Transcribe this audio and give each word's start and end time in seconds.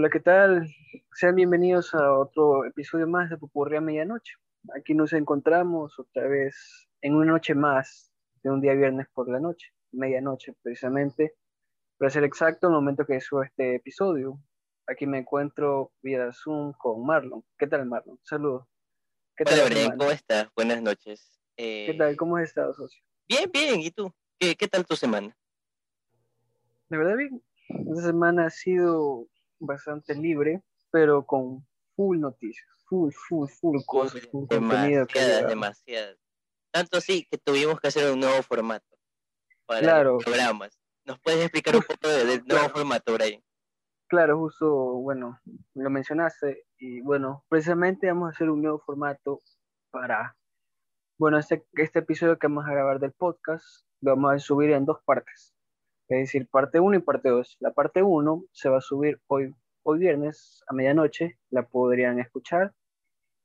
Hola, 0.00 0.08
¿qué 0.08 0.20
tal? 0.20 0.66
Sean 1.12 1.34
bienvenidos 1.34 1.94
a 1.94 2.16
otro 2.16 2.64
episodio 2.64 3.06
más 3.06 3.28
de 3.28 3.36
Pupurri 3.36 3.76
a 3.76 3.82
Medianoche. 3.82 4.32
Aquí 4.74 4.94
nos 4.94 5.12
encontramos 5.12 5.98
otra 5.98 6.26
vez 6.26 6.88
en 7.02 7.16
una 7.16 7.32
noche 7.32 7.54
más 7.54 8.10
de 8.42 8.48
un 8.48 8.62
día 8.62 8.72
viernes 8.72 9.08
por 9.12 9.28
la 9.28 9.38
noche, 9.38 9.74
medianoche 9.92 10.54
precisamente, 10.62 11.34
para 11.98 12.08
ser 12.08 12.24
exacto, 12.24 12.68
el 12.68 12.72
momento 12.72 13.04
que 13.04 13.20
subo 13.20 13.42
este 13.42 13.74
episodio. 13.74 14.40
Aquí 14.86 15.06
me 15.06 15.18
encuentro 15.18 15.92
vía 16.00 16.32
Zoom 16.32 16.72
con 16.78 17.04
Marlon. 17.04 17.44
¿Qué 17.58 17.66
tal, 17.66 17.84
Marlon? 17.84 18.18
Saludos. 18.22 18.64
¿Qué 19.36 19.44
tal, 19.44 19.60
Hola, 19.66 19.96
¿cómo 19.98 20.10
estás? 20.12 20.48
Buenas 20.56 20.80
noches. 20.80 21.42
¿Qué 21.58 21.94
tal? 21.98 22.16
¿Cómo 22.16 22.38
has 22.38 22.44
estado, 22.44 22.72
socio? 22.72 23.04
Bien, 23.28 23.50
bien. 23.52 23.82
¿Y 23.82 23.90
tú? 23.90 24.10
¿Qué, 24.38 24.56
qué 24.56 24.66
tal 24.66 24.86
tu 24.86 24.96
semana? 24.96 25.36
De 26.88 26.96
verdad, 26.96 27.18
bien. 27.18 27.42
Esta 27.68 28.00
semana 28.00 28.46
ha 28.46 28.50
sido 28.50 29.28
bastante 29.60 30.14
libre, 30.14 30.62
pero 30.90 31.24
con 31.24 31.66
full 31.94 32.18
noticias, 32.18 32.68
full, 32.88 33.10
full, 33.12 33.48
full 33.48 33.78
cosas, 33.86 34.26
full 34.30 34.46
demasiadas, 34.48 35.08
contenido. 35.08 35.48
Demasiadas, 35.48 36.16
Tanto 36.72 36.98
así 36.98 37.26
que 37.30 37.38
tuvimos 37.38 37.80
que 37.80 37.88
hacer 37.88 38.12
un 38.12 38.20
nuevo 38.20 38.42
formato 38.42 38.96
para 39.66 39.80
claro. 39.80 40.18
programas. 40.18 40.78
¿Nos 41.04 41.18
puedes 41.20 41.40
explicar 41.40 41.76
un 41.76 41.82
poco 41.82 42.08
del 42.08 42.42
nuevo 42.46 42.68
formato, 42.70 43.14
Brian? 43.14 43.42
Claro, 44.08 44.38
justo, 44.38 44.68
bueno, 44.68 45.38
lo 45.74 45.90
mencionaste 45.90 46.66
y 46.78 47.00
bueno, 47.00 47.44
precisamente 47.48 48.08
vamos 48.08 48.28
a 48.28 48.30
hacer 48.30 48.50
un 48.50 48.62
nuevo 48.62 48.80
formato 48.80 49.40
para, 49.90 50.36
bueno, 51.16 51.38
este, 51.38 51.64
este 51.74 52.00
episodio 52.00 52.38
que 52.38 52.48
vamos 52.48 52.66
a 52.66 52.72
grabar 52.72 52.98
del 52.98 53.12
podcast 53.12 53.64
lo 54.00 54.16
vamos 54.16 54.34
a 54.34 54.38
subir 54.38 54.70
en 54.72 54.84
dos 54.84 54.98
partes 55.04 55.54
es 56.10 56.26
decir, 56.26 56.48
parte 56.48 56.80
1 56.80 56.98
y 56.98 57.00
parte 57.00 57.28
2. 57.28 57.56
La 57.60 57.72
parte 57.72 58.02
1 58.02 58.44
se 58.52 58.68
va 58.68 58.78
a 58.78 58.82
subir 58.82 59.20
hoy, 59.28 59.54
hoy 59.82 59.98
viernes 60.00 60.62
a 60.66 60.74
medianoche, 60.74 61.38
la 61.50 61.66
podrían 61.66 62.18
escuchar, 62.18 62.74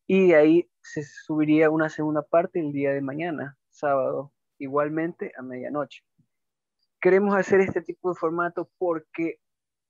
y 0.07 0.33
ahí 0.33 0.69
se 0.81 1.03
subiría 1.03 1.69
una 1.69 1.89
segunda 1.89 2.23
parte 2.23 2.59
el 2.59 2.71
día 2.71 2.91
de 2.91 3.01
mañana, 3.01 3.57
sábado, 3.69 4.33
igualmente 4.59 5.31
a 5.37 5.41
medianoche. 5.41 6.03
Queremos 6.99 7.35
hacer 7.35 7.61
este 7.61 7.81
tipo 7.81 8.09
de 8.09 8.15
formato 8.15 8.69
porque 8.77 9.39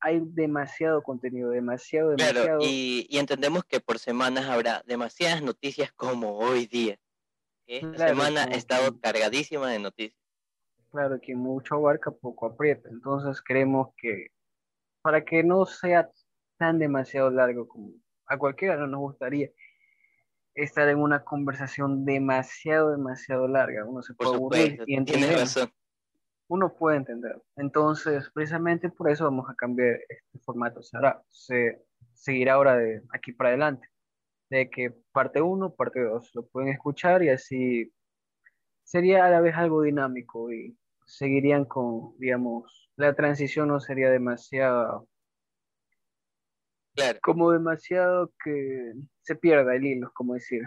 hay 0.02 0.22
demasiado 0.22 1.02
contenido, 1.02 1.50
demasiado, 1.50 2.10
demasiado. 2.12 2.60
Claro, 2.60 2.60
y, 2.62 3.08
entendemos 3.12 3.64
que 3.64 3.80
por 3.80 4.00
semanas 4.00 4.46
habrá 4.46 4.84
demasiadas 4.86 5.42
noticias 5.42 5.92
como 5.94 6.38
hoy 6.38 6.68
día. 6.68 6.98
Esta 7.68 8.10
semana 8.10 8.44
ha 8.44 8.56
estado 8.56 9.00
cargadísima 9.00 9.72
de 9.72 9.80
noticias. 9.80 10.25
Claro, 10.96 11.20
que 11.20 11.36
mucho 11.36 11.76
abarca, 11.76 12.10
poco 12.10 12.46
aprieta. 12.46 12.88
Entonces 12.88 13.42
queremos 13.42 13.90
que, 13.98 14.28
para 15.02 15.26
que 15.26 15.44
no 15.44 15.66
sea 15.66 16.10
tan 16.58 16.80
demasiado 16.80 17.30
largo 17.30 17.68
como 17.68 17.92
a 18.28 18.38
cualquiera 18.38 18.78
no 18.78 18.88
nos 18.88 19.02
gustaría 19.02 19.50
estar 20.54 20.88
en 20.88 21.00
una 21.00 21.26
conversación 21.26 22.06
demasiado, 22.06 22.92
demasiado 22.92 23.46
larga. 23.46 23.84
Uno 23.84 24.02
se 24.04 24.14
puede 24.14 24.36
aburrir 24.36 24.84
y 24.88 24.96
entender. 24.96 25.38
Uno 26.48 26.74
puede 26.74 26.96
entender. 26.96 27.42
Entonces, 27.58 28.32
precisamente 28.34 28.88
por 28.88 29.10
eso 29.10 29.26
vamos 29.26 29.50
a 29.50 29.56
cambiar 29.56 30.00
este 30.08 30.40
formato. 30.46 30.82
Se, 30.82 30.98
se 31.28 31.86
seguirá 32.14 32.54
ahora 32.54 32.78
de 32.78 33.02
aquí 33.14 33.34
para 33.34 33.50
adelante. 33.50 33.90
De 34.50 34.70
que 34.70 34.94
parte 35.12 35.42
1, 35.42 35.76
parte 35.76 36.00
2 36.00 36.32
lo 36.36 36.46
pueden 36.46 36.70
escuchar 36.70 37.22
y 37.22 37.28
así 37.28 37.92
sería 38.86 39.26
a 39.26 39.30
la 39.30 39.42
vez 39.42 39.56
algo 39.56 39.82
dinámico 39.82 40.54
y 40.54 40.78
seguirían 41.06 41.66
con, 41.66 42.18
digamos, 42.18 42.90
la 42.98 43.14
transición 43.14 43.70
no 43.70 43.80
sería 43.80 44.10
demasiado, 44.10 45.08
claro. 46.96 47.20
como 47.22 47.52
demasiado 47.52 48.32
que 48.44 48.94
se 49.22 49.36
pierda 49.36 49.76
el 49.76 49.86
hilo, 49.86 50.12
como 50.14 50.34
decir. 50.34 50.64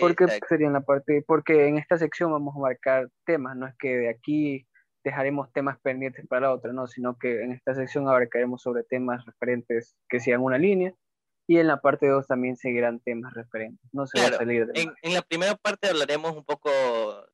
Porque 0.00 0.26
sería 0.48 0.66
en 0.66 0.72
la 0.72 0.82
parte, 0.82 1.24
porque 1.26 1.68
en 1.68 1.78
esta 1.78 1.98
sección 1.98 2.32
vamos 2.32 2.54
a 2.56 2.60
marcar 2.60 3.08
temas, 3.24 3.56
no 3.56 3.66
es 3.66 3.74
que 3.78 3.96
de 3.96 4.08
aquí 4.08 4.66
dejaremos 5.04 5.50
temas 5.52 5.78
pendientes 5.80 6.26
para 6.26 6.48
la 6.48 6.54
otra, 6.54 6.72
no, 6.72 6.86
sino 6.86 7.16
que 7.16 7.42
en 7.42 7.52
esta 7.52 7.74
sección 7.74 8.06
abarcaremos 8.08 8.62
sobre 8.62 8.84
temas 8.84 9.24
referentes 9.24 9.96
que 10.08 10.20
sean 10.20 10.42
una 10.42 10.58
línea 10.58 10.92
y 11.46 11.58
en 11.58 11.66
la 11.66 11.80
parte 11.80 12.06
2 12.06 12.26
también 12.26 12.56
seguirán 12.56 13.00
temas 13.00 13.32
referentes. 13.34 13.88
No 13.92 14.06
se 14.06 14.20
va 14.20 14.28
a 14.28 14.38
salir 14.38 14.66
de 14.66 14.80
en, 14.82 14.92
en, 15.02 15.14
la 15.14 15.22
primera 15.22 15.56
parte 15.56 15.88
hablaremos 15.88 16.36
un 16.36 16.44
poco 16.44 16.70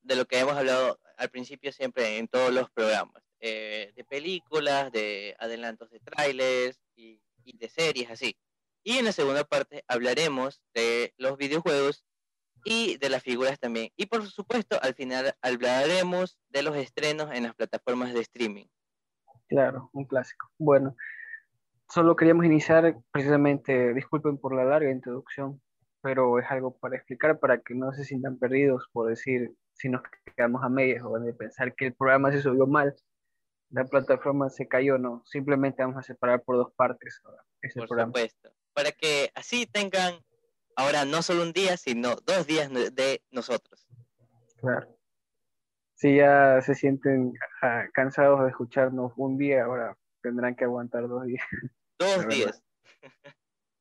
de 0.02 0.16
lo 0.16 0.24
que 0.24 0.38
hemos 0.38 0.54
hablado 0.56 0.98
al 1.16 1.30
principio 1.30 1.72
siempre 1.72 2.18
en 2.18 2.28
todos 2.28 2.52
los 2.52 2.70
programas, 2.70 3.22
eh, 3.40 3.92
de 3.94 4.04
películas, 4.04 4.92
de 4.92 5.36
adelantos 5.38 5.90
de 5.90 6.00
trailers 6.00 6.80
y, 6.94 7.20
y 7.44 7.56
de 7.56 7.68
series 7.68 8.10
así. 8.10 8.36
Y 8.82 8.98
en 8.98 9.04
la 9.04 9.12
segunda 9.12 9.44
parte 9.44 9.84
hablaremos 9.88 10.62
de 10.74 11.12
los 11.16 11.36
videojuegos 11.36 12.04
y 12.64 12.96
de 12.98 13.10
las 13.10 13.22
figuras 13.22 13.58
también. 13.58 13.90
Y 13.96 14.06
por 14.06 14.26
supuesto, 14.26 14.78
al 14.82 14.94
final 14.94 15.34
hablaremos 15.42 16.38
de 16.48 16.62
los 16.62 16.76
estrenos 16.76 17.30
en 17.32 17.44
las 17.44 17.54
plataformas 17.54 18.14
de 18.14 18.20
streaming. 18.20 18.66
Claro, 19.48 19.90
un 19.92 20.04
clásico. 20.04 20.50
Bueno, 20.58 20.96
Solo 21.88 22.16
queríamos 22.16 22.44
iniciar 22.44 22.96
precisamente, 23.12 23.94
disculpen 23.94 24.38
por 24.38 24.54
la 24.54 24.64
larga 24.64 24.90
introducción, 24.90 25.60
pero 26.02 26.38
es 26.40 26.50
algo 26.50 26.76
para 26.76 26.96
explicar 26.96 27.38
para 27.38 27.60
que 27.60 27.74
no 27.74 27.92
se 27.92 28.04
sientan 28.04 28.38
perdidos 28.38 28.88
por 28.92 29.08
decir 29.08 29.54
si 29.76 29.88
nos 29.88 30.02
quedamos 30.36 30.62
a 30.64 30.68
medias 30.68 31.04
o 31.04 31.18
de 31.18 31.32
pensar 31.34 31.74
que 31.74 31.86
el 31.86 31.94
programa 31.94 32.32
se 32.32 32.42
subió 32.42 32.66
mal, 32.66 32.94
la 33.70 33.84
plataforma 33.84 34.48
se 34.48 34.68
cayó, 34.68 34.98
no, 34.98 35.22
simplemente 35.26 35.82
vamos 35.82 35.98
a 35.98 36.02
separar 36.02 36.42
por 36.42 36.56
dos 36.56 36.72
partes 36.74 37.20
por 37.74 37.88
supuesto, 37.88 38.52
para 38.74 38.92
que 38.92 39.30
así 39.34 39.66
tengan 39.66 40.14
ahora 40.76 41.04
no 41.04 41.22
solo 41.22 41.42
un 41.42 41.52
día, 41.52 41.76
sino 41.76 42.14
dos 42.24 42.46
días 42.46 42.70
de 42.70 43.22
nosotros. 43.30 43.88
Claro. 44.60 44.96
Si 45.94 46.16
ya 46.16 46.60
se 46.60 46.74
sienten 46.74 47.32
ah, 47.62 47.86
cansados 47.92 48.42
de 48.42 48.50
escucharnos 48.50 49.12
un 49.16 49.38
día, 49.38 49.64
ahora 49.64 49.96
tendrán 50.22 50.54
que 50.54 50.64
aguantar 50.64 51.08
dos 51.08 51.24
días. 51.24 51.44
Dos 51.98 52.28
días. 52.28 52.62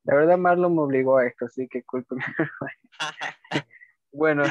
La 0.04 0.16
verdad, 0.16 0.38
Marlon 0.38 0.74
me 0.74 0.82
obligó 0.82 1.18
a 1.18 1.28
esto, 1.28 1.46
así 1.46 1.68
que 1.68 1.84
culpa. 1.84 2.16
bueno, 4.14 4.44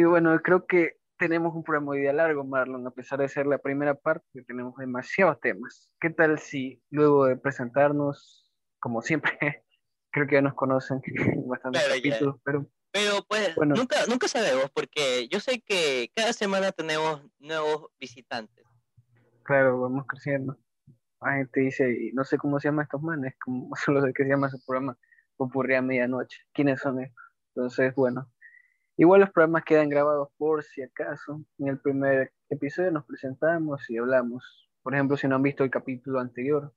y 0.00 0.04
bueno, 0.04 0.38
creo 0.42 0.66
que 0.66 0.96
tenemos 1.18 1.54
un 1.54 1.64
programa 1.64 1.86
muy 1.86 2.00
día 2.00 2.12
largo, 2.12 2.44
Marlon, 2.44 2.86
a 2.86 2.90
pesar 2.90 3.18
de 3.18 3.28
ser 3.28 3.46
la 3.46 3.58
primera 3.58 3.94
parte, 3.94 4.42
tenemos 4.46 4.76
demasiados 4.76 5.40
temas. 5.40 5.90
¿Qué 6.00 6.10
tal 6.10 6.38
si 6.38 6.82
luego 6.90 7.26
de 7.26 7.36
presentarnos, 7.36 8.52
como 8.78 9.00
siempre, 9.02 9.38
creo 10.12 10.26
que 10.26 10.34
ya 10.34 10.42
nos 10.42 10.54
conocen 10.54 11.00
bastantes 11.46 11.82
capítulos, 11.88 12.36
pero 12.44 12.66
pero 12.92 13.22
pues 13.28 13.54
nunca, 13.58 14.06
nunca 14.08 14.26
sabemos 14.26 14.70
porque 14.72 15.28
yo 15.28 15.38
sé 15.38 15.60
que 15.60 16.10
cada 16.14 16.32
semana 16.32 16.72
tenemos 16.72 17.22
nuevos 17.38 17.90
visitantes. 17.98 18.64
Claro, 19.42 19.80
vamos 19.80 20.06
creciendo 20.06 20.58
la 21.26 21.36
gente 21.36 21.60
dice, 21.60 21.90
y 21.90 22.12
no 22.12 22.24
sé 22.24 22.38
cómo 22.38 22.60
se 22.60 22.68
llama 22.68 22.82
estos 22.82 23.02
manes, 23.02 23.34
como 23.44 23.70
solo 23.84 24.02
sé 24.02 24.12
que 24.12 24.24
se 24.24 24.30
llama 24.30 24.48
su 24.48 24.64
programa, 24.64 24.96
Popurrí 25.36 25.74
a 25.74 25.82
Medianoche. 25.82 26.38
¿Quiénes 26.52 26.80
son 26.80 27.00
estos? 27.00 27.24
Entonces, 27.54 27.94
bueno, 27.94 28.30
igual 28.96 29.20
los 29.20 29.30
programas 29.30 29.64
quedan 29.64 29.88
grabados 29.88 30.28
por 30.36 30.62
si 30.64 30.82
acaso. 30.82 31.42
En 31.58 31.68
el 31.68 31.80
primer 31.80 32.32
episodio 32.48 32.90
nos 32.90 33.04
presentamos 33.04 33.88
y 33.90 33.98
hablamos. 33.98 34.68
Por 34.82 34.94
ejemplo, 34.94 35.16
si 35.16 35.28
no 35.28 35.36
han 35.36 35.42
visto 35.42 35.64
el 35.64 35.70
capítulo 35.70 36.20
anterior, 36.20 36.72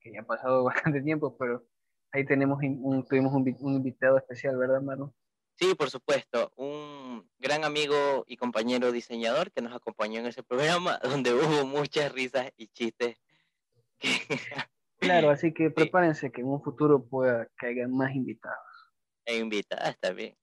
que 0.00 0.12
ya 0.12 0.20
ha 0.20 0.26
pasado 0.26 0.64
bastante 0.64 1.02
tiempo, 1.02 1.36
pero 1.38 1.64
ahí 2.12 2.24
tenemos 2.24 2.58
un, 2.62 3.04
tuvimos 3.06 3.32
un, 3.32 3.56
un 3.60 3.74
invitado 3.74 4.18
especial, 4.18 4.56
¿verdad, 4.56 4.82
Manu? 4.82 5.12
Sí, 5.54 5.74
por 5.74 5.88
supuesto, 5.88 6.52
un 6.56 7.26
gran 7.38 7.64
amigo 7.64 8.24
y 8.26 8.36
compañero 8.36 8.92
diseñador 8.92 9.50
que 9.52 9.62
nos 9.62 9.74
acompañó 9.74 10.20
en 10.20 10.26
ese 10.26 10.42
programa, 10.42 10.98
donde 11.02 11.32
hubo 11.32 11.66
muchas 11.66 12.12
risas 12.12 12.50
y 12.56 12.68
chistes 12.68 13.16
claro, 14.98 15.30
así 15.30 15.52
que 15.52 15.70
prepárense 15.70 16.30
que 16.30 16.40
en 16.40 16.48
un 16.48 16.62
futuro 16.62 17.04
pueda 17.04 17.48
que 17.58 17.66
haya 17.66 17.88
más 17.88 18.14
invitados. 18.14 18.58
E 19.24 19.38
invitadas 19.38 19.98
también. 19.98 20.36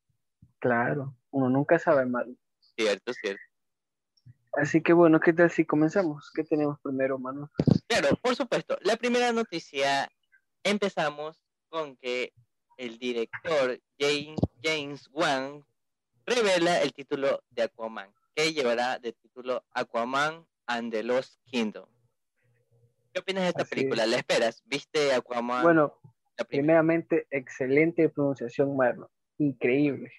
Claro, 0.59 1.15
uno 1.33 1.50
nunca 1.50 1.80
sabe 1.80 2.06
mal. 2.06 2.38
Cierto, 2.77 3.12
cierto. 3.13 3.41
Así 4.53 4.81
que 4.81 4.94
bueno, 4.94 5.19
¿qué 5.19 5.33
tal 5.33 5.50
si 5.50 5.65
comenzamos? 5.65 6.31
¿Qué 6.33 6.44
tenemos 6.44 6.80
primero, 6.80 7.18
mano? 7.18 7.51
Claro, 7.88 8.15
por 8.21 8.35
supuesto. 8.35 8.77
La 8.81 8.95
primera 8.97 9.31
noticia, 9.33 10.07
empezamos 10.63 11.44
con 11.69 11.97
que 11.97 12.33
el 12.77 13.00
director 13.00 13.80
James, 14.00 14.39
James 14.63 15.09
Wan 15.12 15.65
revela 16.25 16.81
el 16.81 16.94
título 16.94 17.44
de 17.50 17.63
Aquaman, 17.63 18.13
que 18.35 18.53
llevará 18.53 19.00
de 19.00 19.13
título 19.13 19.65
Aquaman 19.71 20.45
and 20.68 20.91
the 20.91 21.01
Lost 21.01 21.39
Kingdom. 21.45 21.89
¿Qué 23.12 23.21
opinas 23.21 23.44
de 23.44 23.50
esta 23.50 23.65
película? 23.65 24.06
¿La 24.06 24.18
esperas? 24.18 24.62
¿Viste 24.65 25.13
Aquaman? 25.13 25.63
Bueno, 25.63 26.00
primeramente, 26.47 27.27
excelente 27.31 28.07
pronunciación, 28.09 28.75
Marlon. 28.77 29.09
Increíble. 29.39 30.12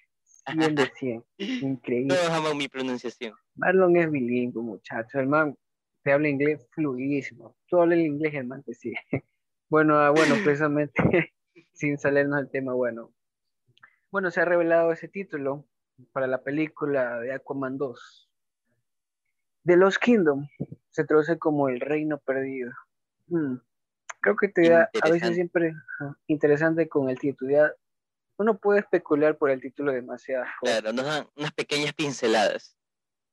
100 0.45 0.75
de 0.75 0.85
100. 0.85 1.25
Increíble. 1.37 2.15
Todos 2.15 2.29
aman 2.29 2.57
mi 2.57 2.67
pronunciación. 2.67 3.33
Marlon 3.55 3.95
es 3.97 4.11
bilingüe, 4.11 4.61
muchacho. 4.61 5.19
El 5.19 5.27
man 5.27 5.57
te 6.03 6.11
habla 6.13 6.29
inglés 6.29 6.67
fluidísimo. 6.71 7.55
Tú 7.67 7.81
hablas 7.81 7.99
el 7.99 8.05
inglés, 8.05 8.33
el 8.35 8.47
man 8.47 8.63
te 8.63 8.73
sigue. 8.73 8.99
Bueno, 9.67 9.97
ah, 9.97 10.11
bueno, 10.11 10.35
precisamente, 10.43 10.93
sin 11.73 11.97
salirnos 11.97 12.37
del 12.37 12.51
tema, 12.51 12.73
bueno. 12.73 13.11
Bueno, 14.11 14.29
se 14.29 14.39
ha 14.39 14.45
revelado 14.45 14.91
ese 14.91 15.07
título 15.07 15.65
para 16.11 16.27
la 16.27 16.43
película 16.43 17.19
de 17.19 17.33
Aquaman 17.33 17.79
2. 17.79 18.29
The 19.63 19.75
Lost 19.75 19.97
Kingdom 19.97 20.47
se 20.91 21.03
traduce 21.03 21.39
como 21.39 21.67
el 21.67 21.79
reino 21.79 22.19
perdido. 22.19 22.71
Mm, 23.25 23.55
Creo 24.25 24.35
que 24.37 24.47
te 24.47 24.69
da 24.69 24.89
a 25.03 25.09
veces 25.11 25.35
siempre 25.35 25.75
interesante 26.25 26.89
con 26.89 27.11
el 27.11 27.19
título. 27.19 27.51
Ya 27.51 27.71
uno 28.37 28.57
puede 28.57 28.79
especular 28.79 29.37
por 29.37 29.49
el 29.49 29.61
título 29.61 29.91
demasiadas 29.91 30.49
cosas. 30.59 30.81
Claro, 30.81 30.93
nos 30.93 31.05
dan 31.05 31.27
unas 31.35 31.53
pequeñas 31.53 31.93
pinceladas. 31.93 32.77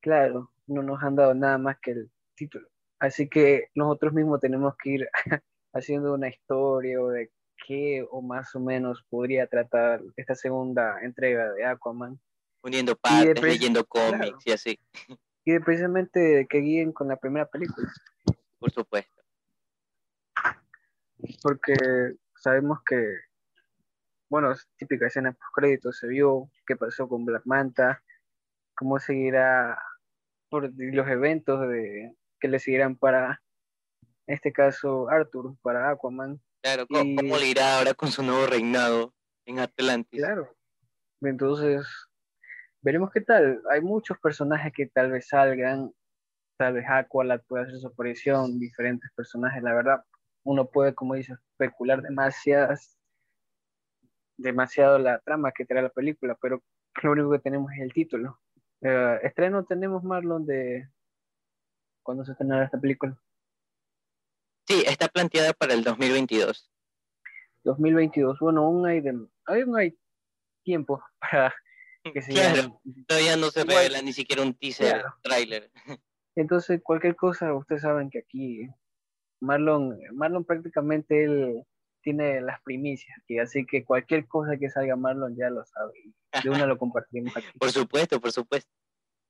Claro, 0.00 0.52
no 0.66 0.82
nos 0.82 1.02
han 1.02 1.16
dado 1.16 1.34
nada 1.34 1.58
más 1.58 1.76
que 1.80 1.92
el 1.92 2.10
título. 2.34 2.68
Así 2.98 3.28
que 3.28 3.68
nosotros 3.74 4.12
mismos 4.12 4.40
tenemos 4.40 4.74
que 4.76 4.90
ir 4.90 5.08
haciendo 5.72 6.14
una 6.14 6.28
historia 6.28 7.00
o 7.00 7.08
de 7.08 7.30
qué 7.66 8.04
o 8.10 8.22
más 8.22 8.54
o 8.54 8.60
menos 8.60 9.04
podría 9.08 9.46
tratar 9.46 10.02
esta 10.16 10.34
segunda 10.34 11.00
entrega 11.02 11.52
de 11.52 11.64
Aquaman. 11.64 12.20
Uniendo 12.62 12.96
partes, 12.96 13.42
leyendo 13.42 13.84
cómics 13.84 14.46
y 14.46 14.52
así. 14.52 14.80
Y 15.44 15.52
de 15.52 15.60
precisamente 15.60 16.46
que 16.48 16.58
guíen 16.58 16.92
con 16.92 17.08
la 17.08 17.16
primera 17.16 17.46
película. 17.46 17.88
Por 18.60 18.70
supuesto 18.70 19.22
porque 21.42 21.74
sabemos 22.36 22.78
que, 22.86 22.96
bueno, 24.32 24.54
típica 24.78 25.08
escena 25.08 25.32
post 25.32 25.52
crédito, 25.54 25.92
se 25.92 26.08
vio 26.08 26.50
qué 26.66 26.74
pasó 26.74 27.06
con 27.06 27.26
Black 27.26 27.42
Manta, 27.44 28.02
cómo 28.74 28.98
seguirá 28.98 29.78
por 30.48 30.72
los 30.74 31.06
eventos 31.06 31.68
de, 31.68 32.16
que 32.40 32.48
le 32.48 32.58
seguirán 32.58 32.96
para, 32.96 33.42
en 34.26 34.34
este 34.34 34.50
caso, 34.50 35.10
Arthur, 35.10 35.54
para 35.60 35.90
Aquaman. 35.90 36.40
Claro, 36.62 36.86
¿cómo, 36.86 37.36
le 37.36 37.46
irá 37.46 37.76
ahora 37.76 37.92
con 37.92 38.10
su 38.10 38.22
nuevo 38.22 38.46
reinado 38.46 39.12
en 39.44 39.58
Atlantis? 39.58 40.22
Claro, 40.22 40.48
entonces 41.20 41.86
veremos 42.80 43.10
qué 43.12 43.20
tal. 43.20 43.60
Hay 43.70 43.82
muchos 43.82 44.18
personajes 44.18 44.72
que 44.74 44.86
tal 44.86 45.10
vez 45.10 45.28
salgan, 45.28 45.92
tal 46.56 46.72
vez 46.72 46.86
Aqualad 46.88 47.42
pueda 47.46 47.64
hacer 47.64 47.76
su 47.76 47.88
aparición, 47.88 48.58
diferentes 48.58 49.10
personajes, 49.14 49.62
la 49.62 49.74
verdad 49.74 50.02
uno 50.44 50.70
puede, 50.70 50.94
como 50.94 51.16
dice, 51.16 51.34
especular 51.34 52.00
demasiadas, 52.00 52.96
demasiado 54.36 54.98
la 54.98 55.18
trama 55.20 55.52
que 55.52 55.64
trae 55.64 55.82
la 55.82 55.88
película, 55.88 56.36
pero 56.40 56.62
lo 57.02 57.12
único 57.12 57.30
que 57.30 57.38
tenemos 57.38 57.72
es 57.72 57.80
el 57.80 57.92
título. 57.92 58.38
Eh, 58.80 59.20
estreno 59.22 59.64
tenemos, 59.64 60.02
Marlon, 60.02 60.44
de 60.46 60.88
cuando 62.02 62.24
se 62.24 62.32
estrenará 62.32 62.64
esta 62.64 62.80
película. 62.80 63.16
Sí, 64.66 64.82
está 64.86 65.08
planteada 65.08 65.52
para 65.52 65.74
el 65.74 65.84
2022. 65.84 66.70
2022, 67.64 68.38
bueno, 68.40 68.62
aún 68.62 68.86
hay, 68.86 69.00
de, 69.00 69.10
aún 69.46 69.76
hay 69.76 69.96
tiempo 70.64 71.02
para 71.20 71.54
que 72.02 72.22
se 72.22 72.32
Claro, 72.32 72.80
todavía 73.06 73.36
no 73.36 73.50
se 73.50 73.64
revela 73.64 74.02
ni 74.02 74.12
siquiera 74.12 74.42
un 74.42 74.54
teaser, 74.54 75.04
trailer. 75.22 75.70
Entonces, 76.34 76.80
cualquier 76.82 77.14
cosa, 77.14 77.54
ustedes 77.54 77.82
saben 77.82 78.10
que 78.10 78.20
aquí 78.20 78.68
Marlon, 79.40 79.98
Marlon 80.12 80.44
prácticamente 80.44 81.24
él 81.24 81.64
tiene 82.02 82.40
las 82.40 82.60
primicias 82.62 83.16
aquí, 83.22 83.38
así 83.38 83.64
que 83.64 83.84
cualquier 83.84 84.26
cosa 84.26 84.56
que 84.56 84.70
salga 84.70 84.96
Marlon 84.96 85.36
ya 85.36 85.50
lo 85.50 85.64
sabe. 85.64 85.92
de 86.42 86.50
una 86.50 86.66
lo 86.66 86.78
compartimos 86.78 87.36
aquí. 87.36 87.46
Por 87.58 87.70
supuesto, 87.70 88.20
por 88.20 88.32
supuesto. 88.32 88.70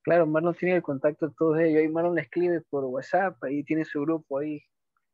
Claro, 0.02 0.26
Marlon 0.26 0.54
tiene 0.54 0.76
el 0.76 0.82
contacto 0.82 1.28
de 1.28 1.34
todos 1.38 1.60
ellos. 1.60 1.80
Ahí 1.80 1.88
Marlon 1.88 2.16
le 2.16 2.22
escribe 2.22 2.60
por 2.62 2.84
WhatsApp, 2.84 3.42
ahí 3.44 3.62
tiene 3.62 3.84
su 3.84 4.00
grupo 4.00 4.38
ahí. 4.38 4.60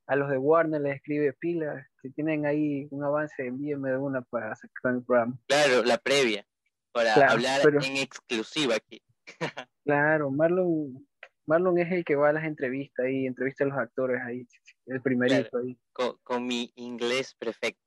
A 0.07 0.17
los 0.17 0.31
de 0.31 0.39
Warner 0.39 0.81
les 0.81 0.97
escribe 0.97 1.35
pilas. 1.35 1.87
Si 2.01 2.11
tienen 2.11 2.47
ahí 2.47 2.89
un 2.91 3.05
avance, 3.05 3.47
envíenme 3.47 3.91
de 3.91 3.99
una 3.99 4.23
para 4.23 4.57
sacar 4.57 4.95
el 4.95 5.05
programa. 5.05 5.39
Claro, 5.47 5.83
la 5.85 5.99
previa, 5.99 6.47
para 6.93 7.31
hablar 7.31 7.61
en 7.83 7.99
exclusiva 7.99 8.77
aquí. 8.77 9.03
claro, 9.85 10.31
Marlon, 10.31 11.07
Marlon 11.49 11.79
es 11.79 11.91
el 11.91 12.05
que 12.05 12.15
va 12.15 12.29
a 12.29 12.33
las 12.35 12.45
entrevistas 12.45 13.07
y 13.09 13.27
entrevista 13.27 13.65
a 13.65 13.69
los 13.69 13.79
actores 13.79 14.21
ahí, 14.21 14.47
el 14.85 15.01
primerito 15.01 15.57
ahí. 15.57 15.79
Con, 16.23 16.47
mi 16.47 16.71
inglés 16.77 17.35
perfecto. 17.35 17.83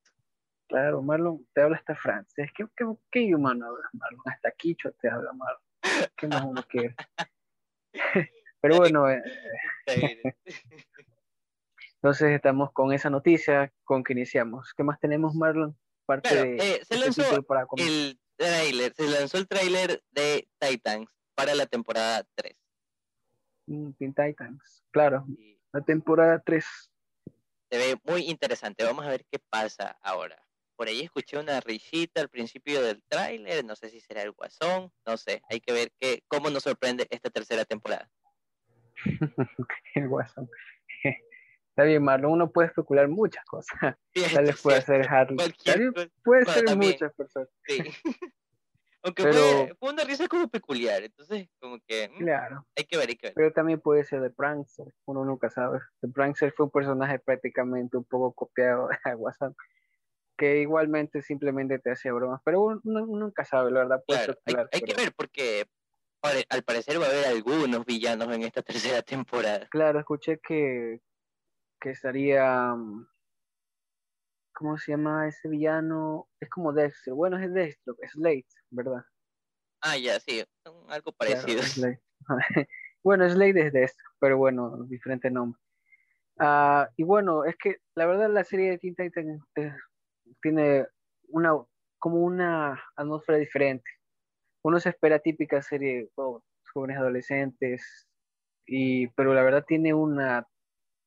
Claro, 0.68 1.04
Marlon 1.04 1.46
te 1.54 1.62
habla 1.62 1.78
hasta 1.78 1.96
francés. 1.96 2.50
¿Qué, 2.56 2.66
qué, 2.76 2.86
qué 3.12 3.22
idioma 3.22 3.52
hablas, 3.52 3.92
Marlon? 3.94 4.22
Hasta 4.26 4.50
quicho 4.52 4.92
te 4.94 5.10
habla 5.10 5.32
Marlon. 5.34 5.62
¿Qué 6.18 6.28
más 6.28 6.44
uno 6.44 6.64
quiere? 6.68 6.96
Pero 8.62 8.78
bueno, 8.78 9.08
eh, 9.12 9.22
entonces 11.96 12.32
estamos 12.32 12.72
con 12.72 12.94
esa 12.94 13.12
noticia 13.12 13.72
con 13.84 14.04
que 14.04 14.14
iniciamos. 14.14 14.74
¿Qué 14.76 14.84
más 14.84 15.00
tenemos, 15.00 15.36
Marlon? 15.36 15.78
Parte 16.08 16.34
de, 16.34 16.56
eh, 16.56 16.82
se 16.84 16.98
lanzó 16.98 17.22
el 17.78 18.20
trailer, 18.38 18.94
se 18.96 19.08
lanzó 19.08 19.38
el 19.38 19.48
trailer 19.48 20.02
de 20.10 20.48
Titans 20.58 21.08
para 21.36 21.54
la 21.54 21.68
temporada 21.68 22.26
3. 22.34 22.56
Teen 23.66 24.14
Titans, 24.14 24.84
claro. 24.92 25.26
La 25.74 25.82
temporada 25.82 26.42
3. 26.46 26.66
Se 27.70 27.78
ve 27.78 27.98
muy 28.04 28.30
interesante. 28.30 28.84
Vamos 28.84 29.06
a 29.06 29.10
ver 29.10 29.26
qué 29.32 29.40
pasa 29.50 29.98
ahora. 30.02 30.38
Por 30.76 30.88
ahí 30.88 31.02
escuché 31.02 31.38
una 31.38 31.60
risita 31.62 32.22
al 32.22 32.30
principio 32.30 32.82
del 32.82 33.02
tráiler. 33.08 33.64
No 33.64 33.76
sé 33.76 33.90
si 33.90 34.02
será 34.02 34.24
el 34.24 34.32
guasón. 34.32 34.92
No 35.06 35.16
sé. 35.16 35.42
Hay 35.50 35.62
que 35.62 35.72
ver 35.72 35.92
qué, 36.00 36.24
cómo 36.28 36.50
nos 36.50 36.64
sorprende 36.64 37.08
esta 37.10 37.30
tercera 37.30 37.64
temporada. 37.66 38.10
el 39.96 40.10
guasón. 40.10 40.50
Está 41.72 41.84
bien, 41.84 42.04
Marlon. 42.04 42.34
Uno 42.34 42.52
puede 42.52 42.68
especular 42.68 43.08
muchas 43.08 43.46
cosas. 43.46 43.96
Tal 44.36 44.46
vez 44.46 44.62
puede 44.62 44.82
ser 44.82 45.08
Harley. 45.08 45.38
Puede 46.24 46.46
ser 46.46 46.76
muchas 46.76 47.14
personas. 47.14 47.50
Sí. 47.66 47.84
Aunque 49.04 49.24
fue, 49.80 49.90
una 49.90 50.04
risa 50.04 50.28
como 50.28 50.48
peculiar, 50.48 51.04
entonces 51.04 51.50
como 51.60 51.80
que 51.88 52.10
mm, 52.10 52.18
claro. 52.20 52.68
hay 52.76 52.86
que 52.86 52.98
ver, 52.98 53.10
hay 53.10 53.16
que 53.16 53.28
ver. 53.28 53.34
Pero 53.34 53.52
también 53.52 53.80
puede 53.80 54.04
ser 54.04 54.22
de 54.22 54.30
Prankster, 54.30 54.94
uno 55.06 55.26
nunca 55.26 55.50
sabe. 55.50 55.80
The 56.02 56.10
Prankster 56.10 56.54
fue 56.54 56.66
un 56.66 56.72
personaje 56.72 57.18
prácticamente 57.20 57.98
un 57.98 58.04
poco 58.04 58.34
copiado 58.34 58.90
de 58.90 58.98
WhatsApp, 59.16 59.54
que 60.38 60.60
igualmente 60.60 61.22
simplemente 61.22 61.80
te 61.80 61.92
hacía 61.92 62.14
bromas, 62.14 62.42
pero 62.46 62.62
uno, 62.62 62.80
nunca 62.84 63.44
sabe, 63.44 63.72
la 63.72 63.80
verdad. 63.80 64.04
Puede 64.06 64.36
claro, 64.46 64.70
hay, 64.72 64.82
que 64.82 64.94
ver 64.94 65.14
porque 65.16 65.66
al 66.50 66.64
parecer 66.64 67.02
va 67.02 67.06
a 67.06 67.10
haber 67.10 67.26
algunos 67.26 67.86
villanos 67.86 68.32
en 68.32 68.44
esta 68.44 68.62
tercera 69.00 69.02
temporada. 69.02 69.68
Claro, 69.70 70.00
escuché 70.00 70.40
que, 70.40 71.02
que 71.80 71.90
estaría 71.90 72.76
mm, 72.76 73.08
¿cómo 74.54 74.78
se 74.78 74.92
llama 74.92 75.28
ese 75.28 75.48
villano? 75.48 76.28
Es 76.40 76.50
como 76.50 76.74
Dexter. 76.74 77.14
Bueno, 77.14 77.38
es 77.38 77.54
Dexter, 77.54 77.96
es 78.02 78.12
Slate, 78.12 78.48
¿verdad? 78.70 79.04
Ah, 79.82 79.98
ya, 79.98 80.20
sí, 80.20 80.44
algo 80.88 81.12
parecido. 81.14 81.62
bueno, 83.04 83.30
Slade 83.30 83.68
es 83.68 83.74
Dexter, 83.74 84.06
pero 84.20 84.38
bueno, 84.38 84.84
diferente 84.86 85.32
nombre. 85.32 85.60
Ah, 86.40 86.90
y 86.98 87.04
bueno, 87.04 87.46
es 87.46 87.56
que 87.58 87.78
la 87.96 88.06
verdad 88.06 88.30
la 88.30 88.44
serie 88.44 88.72
de 88.72 88.78
Teen 88.78 88.96
Titans 88.96 89.44
eh, 89.56 89.74
tiene 90.42 90.88
una 91.30 91.54
como 92.00 92.18
una 92.18 92.82
atmósfera 92.96 93.38
diferente. 93.38 93.90
Uno 94.64 94.80
se 94.80 94.90
espera 94.90 95.20
típica 95.20 95.62
serie 95.62 96.10
oh, 96.16 96.42
jóvenes 96.74 96.98
adolescentes, 96.98 98.08
y, 98.66 99.08
pero 99.10 99.34
la 99.34 99.44
verdad 99.44 99.66
tiene 99.68 99.94
una, 99.94 100.48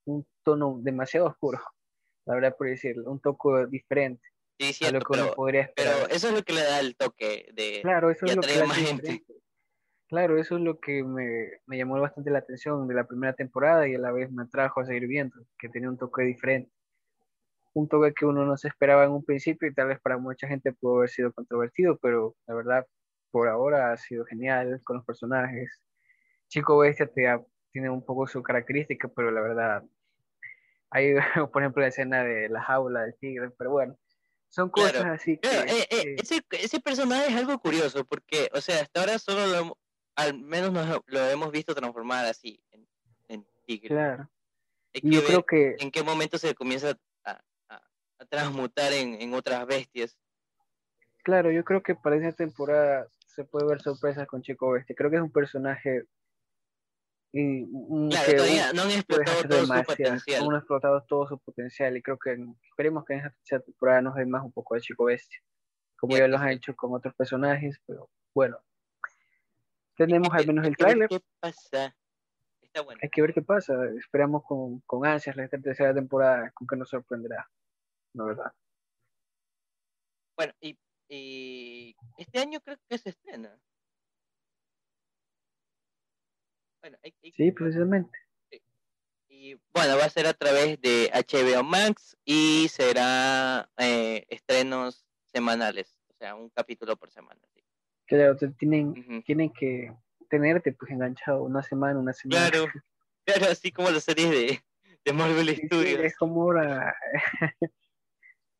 un 0.06 0.26
tono 0.44 0.78
demasiado 0.82 1.26
oscuro 1.26 1.60
la 2.26 2.34
verdad 2.34 2.56
por 2.56 2.68
decirlo, 2.68 3.10
un 3.10 3.20
toque 3.20 3.66
diferente. 3.68 4.22
Sí, 4.58 4.72
cierto, 4.72 5.00
pero, 5.10 5.34
pero, 5.36 6.08
eso 6.10 6.28
es 6.28 6.34
lo 6.34 6.42
que 6.42 6.52
le 6.52 6.62
da 6.62 6.78
el 6.78 6.96
toque 6.96 7.48
de 7.54 7.80
claro, 7.82 8.10
eso 8.10 8.24
es 8.26 8.36
lo 8.36 8.42
que 8.42 8.64
más 8.64 8.76
gente. 8.76 9.24
Claro, 10.06 10.38
eso 10.38 10.56
es 10.56 10.62
lo 10.62 10.78
que 10.78 11.02
me, 11.02 11.48
me, 11.66 11.76
llamó 11.76 11.98
bastante 11.98 12.30
la 12.30 12.38
atención 12.38 12.86
de 12.86 12.94
la 12.94 13.04
primera 13.04 13.32
temporada 13.32 13.88
y 13.88 13.94
a 13.94 13.98
la 13.98 14.12
vez 14.12 14.30
me 14.30 14.44
atrajo 14.44 14.80
a 14.80 14.86
seguir 14.86 15.08
viendo, 15.08 15.34
que 15.58 15.68
tenía 15.68 15.88
un 15.88 15.98
toque 15.98 16.22
diferente. 16.22 16.70
Un 17.72 17.88
toque 17.88 18.14
que 18.14 18.24
uno 18.24 18.44
no 18.44 18.56
se 18.56 18.68
esperaba 18.68 19.04
en 19.04 19.10
un 19.10 19.24
principio 19.24 19.66
y 19.66 19.74
tal 19.74 19.88
vez 19.88 20.00
para 20.00 20.18
mucha 20.18 20.46
gente 20.46 20.72
pudo 20.72 20.98
haber 20.98 21.08
sido 21.08 21.32
controvertido, 21.32 21.98
pero 22.00 22.36
la 22.46 22.54
verdad 22.54 22.86
por 23.32 23.48
ahora 23.48 23.90
ha 23.92 23.96
sido 23.96 24.24
genial 24.24 24.80
con 24.84 24.98
los 24.98 25.04
personajes. 25.04 25.82
Chico 26.46 26.78
Bestia 26.78 27.08
te, 27.08 27.26
tiene 27.72 27.90
un 27.90 28.04
poco 28.04 28.28
su 28.28 28.40
característica, 28.40 29.08
pero 29.08 29.32
la 29.32 29.40
verdad 29.40 29.82
hay, 30.94 31.14
por 31.52 31.62
ejemplo, 31.62 31.82
la 31.82 31.88
escena 31.88 32.22
de 32.24 32.48
la 32.48 32.62
jaula 32.62 33.02
del 33.02 33.16
tigre, 33.16 33.50
pero 33.58 33.72
bueno, 33.72 33.98
son 34.48 34.70
cosas 34.70 35.04
así 35.04 35.36
que... 35.38 35.48
Eh, 35.48 35.86
eh, 35.90 36.16
ese, 36.18 36.40
ese, 36.52 36.80
personaje 36.80 37.26
es 37.26 37.36
algo 37.36 37.58
curioso, 37.58 38.04
porque, 38.04 38.48
o 38.52 38.60
sea, 38.60 38.80
hasta 38.80 39.00
ahora 39.00 39.18
solo 39.18 39.46
lo, 39.46 39.78
al 40.14 40.38
menos 40.38 40.72
lo 41.06 41.28
hemos 41.28 41.50
visto 41.50 41.74
transformar 41.74 42.26
así, 42.26 42.62
en, 42.70 42.86
tigre. 43.66 43.88
Claro. 43.88 44.30
yo 45.02 45.24
creo 45.24 45.42
que... 45.44 45.74
En 45.80 45.90
qué 45.90 46.02
momento 46.02 46.38
se 46.38 46.54
comienza 46.54 46.96
a, 47.24 47.40
a, 47.70 48.24
transmutar 48.28 48.92
en, 48.92 49.20
en 49.20 49.32
otras 49.32 49.66
bestias. 49.66 50.16
Claro, 51.24 51.50
yo 51.50 51.64
creo 51.64 51.82
que 51.82 51.94
para 51.94 52.16
esa 52.16 52.32
temporada 52.32 53.08
se 53.26 53.44
puede 53.44 53.66
ver 53.66 53.80
sorpresas 53.80 54.28
con 54.28 54.42
Chico 54.42 54.70
Bestia. 54.70 54.94
Creo 54.94 55.10
que 55.10 55.16
es 55.16 55.22
un 55.22 55.32
personaje 55.32 56.04
Y 57.36 57.66
Claro, 58.10 58.26
que 58.26 58.34
todavía 58.34 58.72
no 58.72 58.82
han 58.82 58.90
explotado 58.92 59.42
todo 59.42 59.66
su 59.66 59.72
demasiado, 59.72 59.84
potencial. 59.86 60.40
aún 60.40 60.48
no 60.50 60.54
han 60.54 60.60
explotado 60.60 61.02
todo 61.02 61.26
su 61.26 61.38
potencial 61.40 61.96
y 61.96 62.02
creo 62.02 62.16
que 62.16 62.38
esperemos 62.68 63.04
que 63.04 63.14
en 63.14 63.18
esta 63.18 63.30
tercera 63.32 63.60
temporada 63.62 64.02
nos 64.02 64.14
den 64.14 64.30
más 64.30 64.44
un 64.44 64.52
poco 64.52 64.76
de 64.76 64.80
Chico 64.80 65.04
Bestia, 65.06 65.40
como 65.96 66.16
ya 66.16 66.28
los 66.28 66.40
han 66.40 66.50
hecho 66.50 66.76
con 66.76 66.94
otros 66.94 67.12
personajes, 67.16 67.80
pero 67.86 68.08
bueno, 68.32 68.58
tenemos 69.96 70.28
al 70.32 70.46
menos 70.46 70.64
el 70.64 70.76
tráiler, 70.76 71.08
¿Qué 71.08 71.20
pasa? 71.40 71.96
Está 72.62 72.82
bueno. 72.82 73.00
hay 73.02 73.08
que 73.10 73.22
ver 73.22 73.34
qué 73.34 73.42
pasa, 73.42 73.74
esperamos 73.98 74.44
con, 74.44 74.78
con 74.82 75.04
ansias 75.04 75.34
la 75.34 75.48
tercera 75.48 75.92
temporada, 75.92 76.52
con 76.52 76.68
que 76.68 76.76
nos 76.76 76.88
sorprenderá, 76.88 77.50
la 78.12 78.24
verdad. 78.26 78.52
Bueno, 80.36 80.52
y, 80.60 80.78
y 81.08 81.96
este 82.16 82.38
año 82.38 82.60
creo 82.60 82.76
que 82.88 82.98
se 82.98 83.10
estrena. 83.10 83.58
Bueno, 86.84 86.98
hay, 87.02 87.14
hay 87.22 87.32
que 87.32 87.44
Sí, 87.44 87.50
precisamente. 87.50 88.18
Y 89.26 89.54
bueno, 89.72 89.96
va 89.96 90.04
a 90.04 90.10
ser 90.10 90.26
a 90.26 90.34
través 90.34 90.78
de 90.82 91.10
HBO 91.14 91.64
Max 91.64 92.14
y 92.26 92.68
será 92.68 93.70
eh, 93.78 94.26
estrenos 94.28 95.06
semanales, 95.24 95.98
o 96.10 96.12
sea, 96.12 96.34
un 96.34 96.50
capítulo 96.50 96.94
por 96.98 97.10
semana. 97.10 97.40
sí. 97.54 97.64
Claro, 98.06 98.36
tienen, 98.58 99.22
tienen 99.24 99.50
que 99.50 99.94
tenerte 100.28 100.72
pues 100.72 100.90
enganchado 100.90 101.42
una 101.42 101.62
semana, 101.62 101.98
una 101.98 102.12
semana. 102.12 102.50
Claro, 102.50 102.66
claro, 103.24 103.46
así 103.50 103.72
como 103.72 103.90
las 103.90 104.04
series 104.04 104.30
de, 104.30 104.60
de 105.06 105.12
Marvel 105.14 105.48
Sí, 105.48 105.56
sí, 105.56 105.66
Studios. 105.68 106.00
es 106.04 106.16
como 106.18 106.42
ahora. 106.42 106.94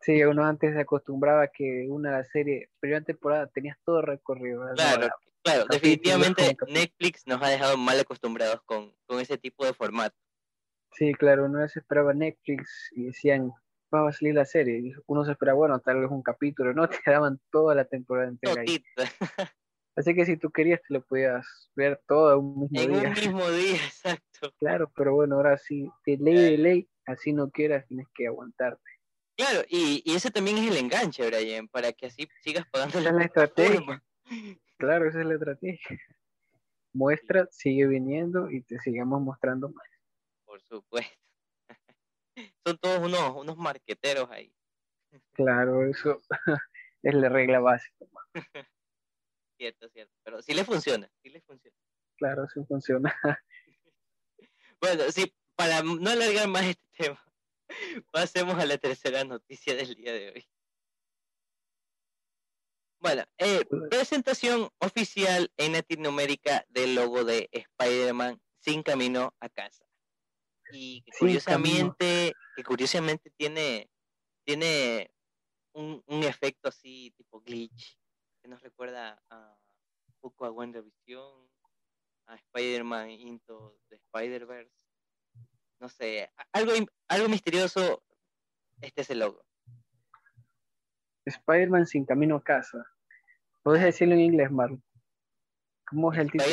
Sí, 0.00 0.23
uno 0.23 0.45
antes 0.45 0.75
se 0.75 0.81
acostumbraba 0.81 1.49
que 1.49 1.87
una 1.88 2.23
serie, 2.25 2.69
primera 2.78 3.02
temporada, 3.02 3.47
tenías 3.47 3.78
todo 3.87 4.02
recorrido. 4.02 4.62
Claro, 4.75 5.09
claro, 5.45 5.67
definitivamente. 5.71 6.57
Netflix 6.69 7.27
nos 7.27 7.41
ha 7.43 7.49
dejado 7.49 7.77
mal 7.77 8.01
acostumbrados 8.01 8.61
con, 8.65 8.93
con 9.07 9.21
ese 9.21 9.39
tipo 9.39 9.65
de 9.65 9.75
formato. 9.75 10.17
Sí, 10.93 11.13
claro, 11.13 11.47
uno 11.47 11.67
se 11.69 11.81
esperaba 11.81 12.15
Netflix 12.15 12.91
y 12.93 13.05
decían, 13.05 13.53
va 13.95 14.09
a 14.09 14.13
salir 14.13 14.35
la 14.35 14.45
serie. 14.45 14.95
Uno 15.07 15.25
se 15.25 15.33
esperaba, 15.33 15.59
bueno, 15.59 15.81
tal 15.81 16.01
vez 16.01 16.11
un 16.11 16.23
capítulo, 16.23 16.73
¿no? 16.73 16.89
Te 17.05 17.11
daban 17.11 17.41
toda 17.51 17.75
la 17.75 17.85
temporada 17.85 18.29
entera 18.29 18.61
ahí. 18.61 18.85
Así 19.97 20.13
que 20.13 20.27
si 20.27 20.37
tú 20.37 20.51
querías, 20.51 20.81
te 20.83 20.93
lo 20.93 21.05
podías 21.05 21.71
ver 21.77 22.03
todo 22.09 22.37
un 22.41 22.63
mismo 22.63 22.81
en 22.81 22.93
día. 22.93 23.09
un 23.09 23.15
mismo 23.15 23.51
día, 23.53 23.77
exacto. 23.77 24.53
Claro, 24.59 24.91
pero 24.97 25.15
bueno, 25.15 25.37
ahora 25.37 25.57
sí, 25.57 25.89
de 26.05 26.17
ley 26.17 26.35
de 26.35 26.59
ley, 26.59 26.89
así 27.07 27.33
no 27.33 27.49
quieras, 27.51 27.87
tienes 27.87 28.09
que 28.13 28.27
aguantarte. 28.27 28.83
Claro, 29.37 29.65
y, 29.69 30.03
y 30.05 30.17
ese 30.17 30.33
también 30.33 30.59
es 30.59 30.69
el 30.69 30.79
enganche, 30.79 31.25
Brian, 31.27 31.69
para 31.69 31.93
que 31.93 32.07
así 32.07 32.29
sigas 32.43 32.67
pagando 32.73 32.99
Esa 32.99 33.05
la 33.05 33.11
es 33.11 33.17
la 33.17 33.25
estrategia. 33.25 34.03
Claro, 34.78 35.09
esa 35.09 35.21
es 35.21 35.26
la 35.26 35.35
estrategia. 35.35 36.00
Muestra, 36.93 37.49
sigue 37.50 37.87
viniendo 37.87 38.50
y 38.50 38.62
te 38.62 38.78
sigamos 38.78 39.21
mostrando 39.21 39.69
más. 39.69 39.87
Por 40.45 40.61
supuesto. 40.62 41.19
Son 42.66 42.78
todos 42.78 43.00
unos, 43.00 43.37
unos 43.37 43.57
marqueteros 43.57 44.31
ahí. 44.31 44.54
Claro, 45.33 45.87
eso 45.87 46.21
es 47.02 47.14
la 47.14 47.28
regla 47.28 47.61
básica. 47.61 48.07
Cierto, 49.57 49.88
cierto. 49.88 50.12
Pero 50.25 50.43
sí 50.43 50.52
le 50.52 50.64
funciona, 50.64 51.09
sí 51.23 51.31
le 51.31 51.40
funciona. 51.40 51.76
Claro, 52.16 52.45
eso 52.45 52.66
funciona. 52.66 53.14
Bueno, 54.81 55.04
sí, 55.12 55.33
para 55.54 55.83
no 55.83 56.11
alargar 56.11 56.49
más 56.49 56.64
este 56.64 56.88
tema, 56.99 57.25
pasemos 58.11 58.59
a 58.59 58.66
la 58.66 58.76
tercera 58.78 59.25
noticia 59.25 59.75
del 59.75 59.95
día 59.95 60.12
de 60.12 60.31
hoy. 60.31 60.47
Bueno, 63.05 63.23
eh, 63.37 63.67
presentación 63.91 64.71
oficial 64.79 65.53
en 65.59 65.73
Latinoamérica 65.73 66.65
del 66.71 66.95
logo 66.95 67.23
de 67.23 67.51
Spider-Man 67.53 68.41
sin 68.61 68.83
camino 68.83 69.35
a 69.41 69.51
casa. 69.51 69.85
Y 70.73 71.03
que 71.03 71.13
curiosamente, 71.19 72.33
que 72.57 72.65
curiosamente 72.65 73.31
tiene, 73.37 73.91
tiene 74.43 75.11
un, 75.75 76.03
un 76.07 76.23
efecto 76.23 76.71
así 76.71 77.13
tipo 77.15 77.43
glitch, 77.43 77.99
que 78.41 78.49
nos 78.49 78.63
recuerda 78.63 79.23
a 79.29 79.55
un 80.09 80.15
poco 80.23 80.47
a 80.47 80.51
WandaVision, 80.51 81.47
a 82.29 82.37
Spider-Man 82.37 83.11
Into 83.11 83.79
the 83.91 83.97
Spider-Verse. 83.97 84.87
No 85.79 85.91
sé, 85.91 86.33
algo, 86.53 86.73
algo 87.09 87.29
misterioso, 87.29 88.03
este 88.81 89.03
es 89.03 89.11
el 89.11 89.19
logo. 89.19 89.45
Spider-Man 91.27 91.87
sin 91.87 92.07
camino 92.07 92.37
a 92.37 92.43
casa. 92.43 92.94
¿Puedes 93.64 93.83
decirlo 93.83 94.12
en 94.14 94.21
inglés, 94.21 94.50
Marlon? 94.50 94.83
¿Cómo 95.88 96.12
es 96.12 96.18
el 96.18 96.30
título 96.30 96.50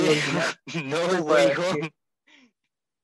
No 0.85 1.25
Way 1.25 1.51
Home. 1.57 1.91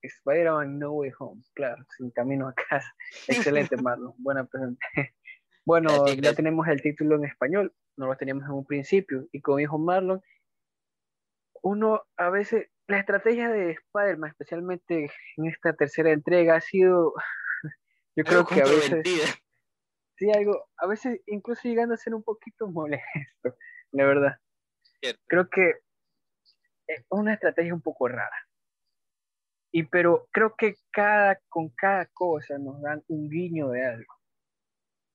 Spider-Man 0.01 0.79
No 0.79 0.93
Way 0.93 1.11
Home, 1.19 1.41
claro, 1.53 1.83
sin 1.97 2.11
camino 2.11 2.47
a 2.47 2.53
casa. 2.53 2.89
Excelente, 3.27 3.75
Marlon. 3.75 4.13
Buena 4.17 4.45
presentación. 4.45 5.07
Bueno, 5.65 6.07
ya 6.07 6.33
tenemos 6.33 6.65
el 6.69 6.81
título 6.81 7.17
en 7.17 7.25
español, 7.25 7.75
no 7.97 8.07
lo 8.07 8.15
teníamos 8.15 8.45
en 8.45 8.51
un 8.51 8.65
principio. 8.65 9.27
Y 9.33 9.41
como 9.41 9.57
dijo 9.57 9.77
Marlon, 9.77 10.21
uno 11.61 12.03
a 12.15 12.29
veces, 12.29 12.69
la 12.87 12.99
estrategia 12.99 13.49
de 13.49 13.71
Spider-Man, 13.71 14.29
especialmente 14.29 15.11
en 15.35 15.45
esta 15.45 15.73
tercera 15.73 16.13
entrega, 16.13 16.55
ha 16.55 16.61
sido, 16.61 17.13
yo 18.15 18.23
creo 18.23 18.45
que 18.45 18.61
a 18.61 18.63
veces. 18.63 19.41
Sí, 20.17 20.29
algo, 20.31 20.69
a 20.77 20.87
veces 20.87 21.21
incluso 21.27 21.61
llegando 21.67 21.93
a 21.93 21.97
ser 21.97 22.13
un 22.15 22.23
poquito 22.23 22.67
molesto, 22.71 23.55
la 23.91 24.05
verdad. 24.05 24.37
Cierto. 25.01 25.21
Creo 25.27 25.49
que 25.49 25.75
es 26.87 27.05
una 27.09 27.33
estrategia 27.33 27.73
un 27.73 27.81
poco 27.81 28.07
rara. 28.07 28.35
Y 29.71 29.83
pero 29.83 30.27
creo 30.31 30.55
que 30.57 30.75
cada, 30.91 31.39
con 31.49 31.69
cada 31.69 32.05
cosa 32.07 32.57
nos 32.57 32.81
dan 32.81 33.03
un 33.07 33.29
guiño 33.29 33.69
de 33.69 33.85
algo. 33.85 34.13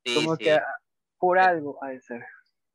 Sí, 0.04 0.14
Como 0.14 0.36
sí, 0.36 0.44
que 0.44 0.60
por 1.18 1.38
algo 1.38 1.82
ha 1.82 1.88
de 1.90 2.00
ser. 2.02 2.24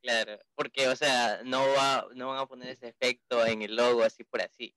claro. 0.01 0.39
Porque, 0.55 0.87
o 0.87 0.95
sea, 0.95 1.41
no 1.43 1.59
va, 1.77 2.07
no 2.15 2.29
van 2.29 2.39
a 2.39 2.45
poner 2.47 2.69
ese 2.69 2.87
efecto 2.89 3.45
en 3.45 3.61
el 3.61 3.75
logo 3.75 4.03
así 4.03 4.23
por 4.23 4.41
así. 4.41 4.75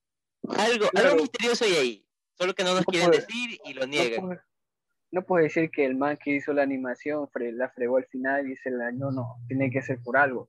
Algo, 0.59 0.89
Claro. 0.91 1.11
algo 1.11 1.23
misterioso 1.23 1.65
hay 1.65 1.73
ahí. 1.75 2.07
Solo 2.35 2.55
que 2.55 2.65
no 2.65 2.71
nos 2.75 2.81
No 2.87 2.93
quieren 2.93 3.11
decir 3.11 3.59
y 3.65 3.75
lo 3.75 3.87
niegan. 3.87 4.41
No 5.13 5.25
puedes 5.25 5.53
decir 5.53 5.71
que 5.71 5.85
el 5.85 5.97
man 5.97 6.19
que 6.23 6.33
hizo 6.37 6.53
la 6.53 6.63
animación 6.63 7.29
fre- 7.29 7.53
la 7.53 7.71
fregó 7.71 7.97
al 7.97 8.07
final 8.07 8.51
y 8.51 8.57
se 8.57 8.71
la... 8.71 8.93
No, 8.93 9.11
no, 9.11 9.37
tiene 9.49 9.71
que 9.71 9.83
ser 9.83 10.01
por 10.03 10.17
algo. 10.17 10.49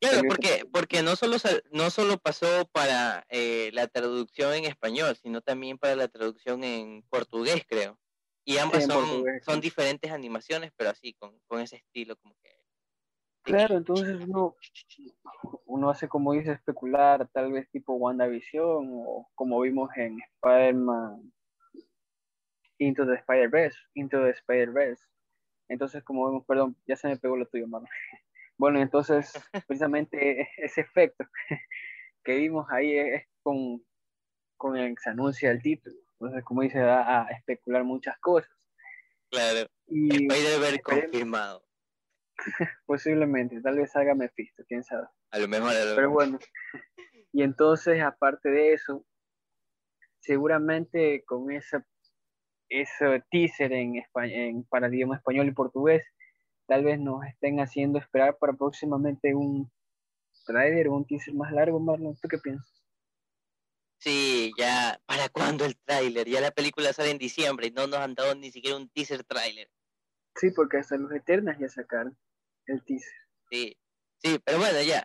Claro, 0.00 0.22
porque, 0.26 0.64
porque 0.72 1.02
no 1.02 1.14
solo 1.14 1.36
no 1.70 1.90
solo 1.90 2.18
pasó 2.18 2.66
para 2.72 3.24
eh, 3.28 3.70
la 3.72 3.86
traducción 3.86 4.52
en 4.54 4.64
español, 4.64 5.14
sino 5.16 5.40
también 5.42 5.78
para 5.78 5.94
la 5.94 6.08
traducción 6.08 6.64
en 6.64 7.04
portugués, 7.08 7.62
creo. 7.68 7.96
Y 8.44 8.58
ambas 8.58 8.84
son, 8.84 9.04
portugués, 9.04 9.44
son 9.44 9.54
sí. 9.56 9.60
diferentes 9.60 10.10
animaciones, 10.10 10.72
pero 10.76 10.90
así, 10.90 11.14
con, 11.14 11.38
con 11.46 11.60
ese 11.60 11.76
estilo 11.76 12.16
como 12.16 12.34
que... 12.42 12.50
Claro, 13.44 13.76
entonces 13.76 14.24
uno, 14.26 14.56
uno 15.66 15.90
hace 15.90 16.08
como 16.08 16.32
dice 16.32 16.52
especular, 16.52 17.28
tal 17.32 17.52
vez 17.52 17.68
tipo 17.70 17.94
WandaVision 17.94 18.88
o 19.06 19.28
como 19.34 19.60
vimos 19.60 19.90
en 19.96 20.18
Spider-Man 20.20 21.32
Into 22.82 23.06
the 23.06 23.14
Spider-Verse, 23.14 23.78
Into 23.94 24.22
the 24.22 24.30
Spider-Verse. 24.30 25.04
Entonces, 25.68 26.02
como 26.02 26.26
vemos, 26.26 26.44
perdón, 26.46 26.76
ya 26.86 26.96
se 26.96 27.08
me 27.08 27.16
pegó 27.16 27.36
lo 27.36 27.46
tuyo, 27.46 27.66
mano. 27.68 27.86
Bueno, 28.58 28.80
entonces, 28.80 29.32
precisamente 29.66 30.48
ese 30.58 30.82
efecto 30.82 31.24
que 32.22 32.36
vimos 32.36 32.66
ahí 32.70 32.96
es 32.96 33.24
con, 33.42 33.84
con 34.56 34.76
el 34.76 34.94
que 34.94 35.02
se 35.02 35.10
anuncia 35.10 35.50
el 35.50 35.60
título. 35.62 35.96
Entonces, 36.12 36.44
como 36.44 36.62
dice, 36.62 36.78
da 36.78 37.22
a 37.22 37.30
especular 37.30 37.82
muchas 37.82 38.16
cosas. 38.20 38.52
Claro, 39.30 39.66
Y 39.88 40.26
Spider-Verse 40.26 40.82
confirmado. 40.82 41.64
posiblemente, 42.86 43.60
tal 43.62 43.78
vez 43.78 43.90
salga 43.90 44.14
Mephisto, 44.14 44.62
quién 44.68 44.84
sabe. 44.84 45.08
A 45.30 45.38
lo 45.38 45.48
mejor, 45.48 45.70
a 45.74 45.84
lo 45.84 45.96
Pero 45.96 46.10
bueno, 46.10 46.38
y 47.32 47.42
entonces, 47.42 48.00
aparte 48.02 48.50
de 48.50 48.74
eso, 48.74 49.04
seguramente 50.20 51.24
con 51.24 51.50
ese, 51.50 51.78
ese 52.80 53.22
teaser 53.30 53.72
en, 53.72 53.94
espa- 53.94 54.30
en, 54.30 54.64
para 54.64 54.88
idioma 54.88 55.16
español 55.16 55.48
y 55.48 55.52
portugués, 55.52 56.04
tal 56.66 56.84
vez 56.84 56.98
nos 56.98 57.24
estén 57.26 57.60
haciendo 57.60 57.98
esperar 57.98 58.36
para 58.38 58.52
próximamente 58.54 59.34
un 59.34 59.70
trailer 60.46 60.88
o 60.88 60.94
un 60.94 61.06
teaser 61.06 61.34
más 61.34 61.52
largo, 61.52 61.78
Marlon. 61.80 62.16
¿Tú 62.20 62.28
qué 62.28 62.38
piensas? 62.38 62.82
Sí, 63.98 64.52
ya, 64.58 65.00
¿para 65.06 65.28
cuándo 65.28 65.64
el 65.64 65.76
tráiler? 65.84 66.28
Ya 66.28 66.40
la 66.40 66.50
película 66.50 66.92
sale 66.92 67.10
en 67.10 67.18
diciembre 67.18 67.68
y 67.68 67.70
no 67.70 67.86
nos 67.86 68.00
han 68.00 68.14
dado 68.14 68.34
ni 68.34 68.50
siquiera 68.50 68.76
un 68.76 68.88
teaser 68.88 69.22
tráiler. 69.22 69.70
Sí, 70.34 70.50
porque 70.50 70.78
hasta 70.78 70.96
los 70.96 71.12
Eternas 71.12 71.58
ya 71.60 71.68
sacaron 71.68 72.16
el 72.66 72.82
teaser. 72.84 73.12
Sí, 73.50 73.76
sí, 74.18 74.40
pero 74.44 74.58
bueno, 74.58 74.80
ya. 74.82 75.04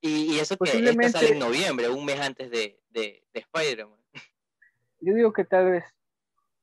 Y, 0.00 0.34
y 0.34 0.38
eso 0.40 0.56
que 0.56 0.64
esta 0.64 0.78
Posiblemente- 0.78 1.10
sale 1.12 1.28
en 1.32 1.38
noviembre, 1.38 1.88
un 1.88 2.04
mes 2.04 2.18
antes 2.20 2.50
de, 2.50 2.80
de, 2.90 3.24
de 3.32 3.40
Spider-Man. 3.40 4.00
Yo 5.00 5.14
digo 5.14 5.32
que 5.32 5.44
tal 5.44 5.70
vez 5.70 5.84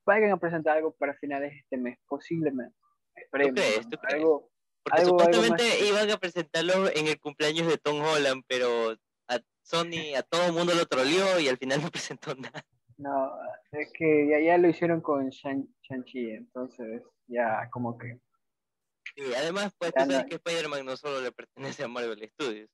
vayan 0.04 0.30
a 0.32 0.36
presentar 0.38 0.76
algo 0.76 0.92
para 0.92 1.14
finales 1.14 1.52
de 1.52 1.58
este 1.58 1.76
mes, 1.76 1.98
posiblemente. 2.06 2.76
Esperemos. 3.14 3.54
crees? 3.54 3.88
¿Tú 3.88 3.96
crees? 3.98 4.14
Algo, 4.14 4.50
Porque 4.82 5.02
Algo- 5.02 5.10
supuestamente 5.10 5.86
iban 5.86 6.10
a 6.10 6.16
presentarlo 6.16 6.88
en 6.94 7.06
el 7.08 7.20
cumpleaños 7.20 7.66
de 7.68 7.78
Tom 7.78 8.00
Holland, 8.00 8.42
pero 8.48 8.96
a 9.28 9.40
Sony, 9.62 10.14
a 10.16 10.22
todo 10.22 10.46
el 10.46 10.52
mundo 10.52 10.74
lo 10.74 10.86
troleó 10.86 11.38
y 11.38 11.48
al 11.48 11.58
final 11.58 11.80
no 11.88 11.90
presentó 11.90 12.34
nada. 12.34 12.64
No, 12.98 13.32
es 13.72 13.90
que 13.92 14.28
ya, 14.28 14.38
ya 14.40 14.58
lo 14.58 14.68
hicieron 14.68 15.00
con 15.00 15.28
Shang-Chi, 15.30 16.30
entonces 16.30 17.02
ya 17.26 17.68
como 17.70 17.96
que... 17.98 18.20
Sí, 19.14 19.22
además, 19.36 19.74
pues 19.78 19.92
tú 19.92 20.00
sabes 20.00 20.24
que 20.26 20.36
Spider-Man 20.36 20.86
no 20.86 20.96
solo 20.96 21.20
le 21.20 21.32
pertenece 21.32 21.82
a 21.84 21.88
Marvel 21.88 22.28
Studios. 22.30 22.70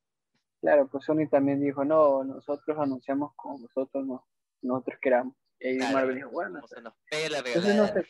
Claro, 0.61 0.89
pues 0.89 1.05
Sony 1.05 1.29
también 1.31 1.61
dijo, 1.61 1.85
no, 1.85 2.25
nosotros 2.25 2.77
anunciamos 2.79 3.33
como 3.37 3.59
nosotros 3.59 4.07
no, 4.07 4.27
nosotros 4.63 4.99
queramos. 5.01 5.35
Y 5.61 5.69
ahí 5.69 5.93
Marvel 5.93 6.17
dijo, 6.17 6.31
bueno, 6.31 6.61
se 6.67 6.81
nos 6.81 6.95
pega 7.11 7.43
no 7.75 8.03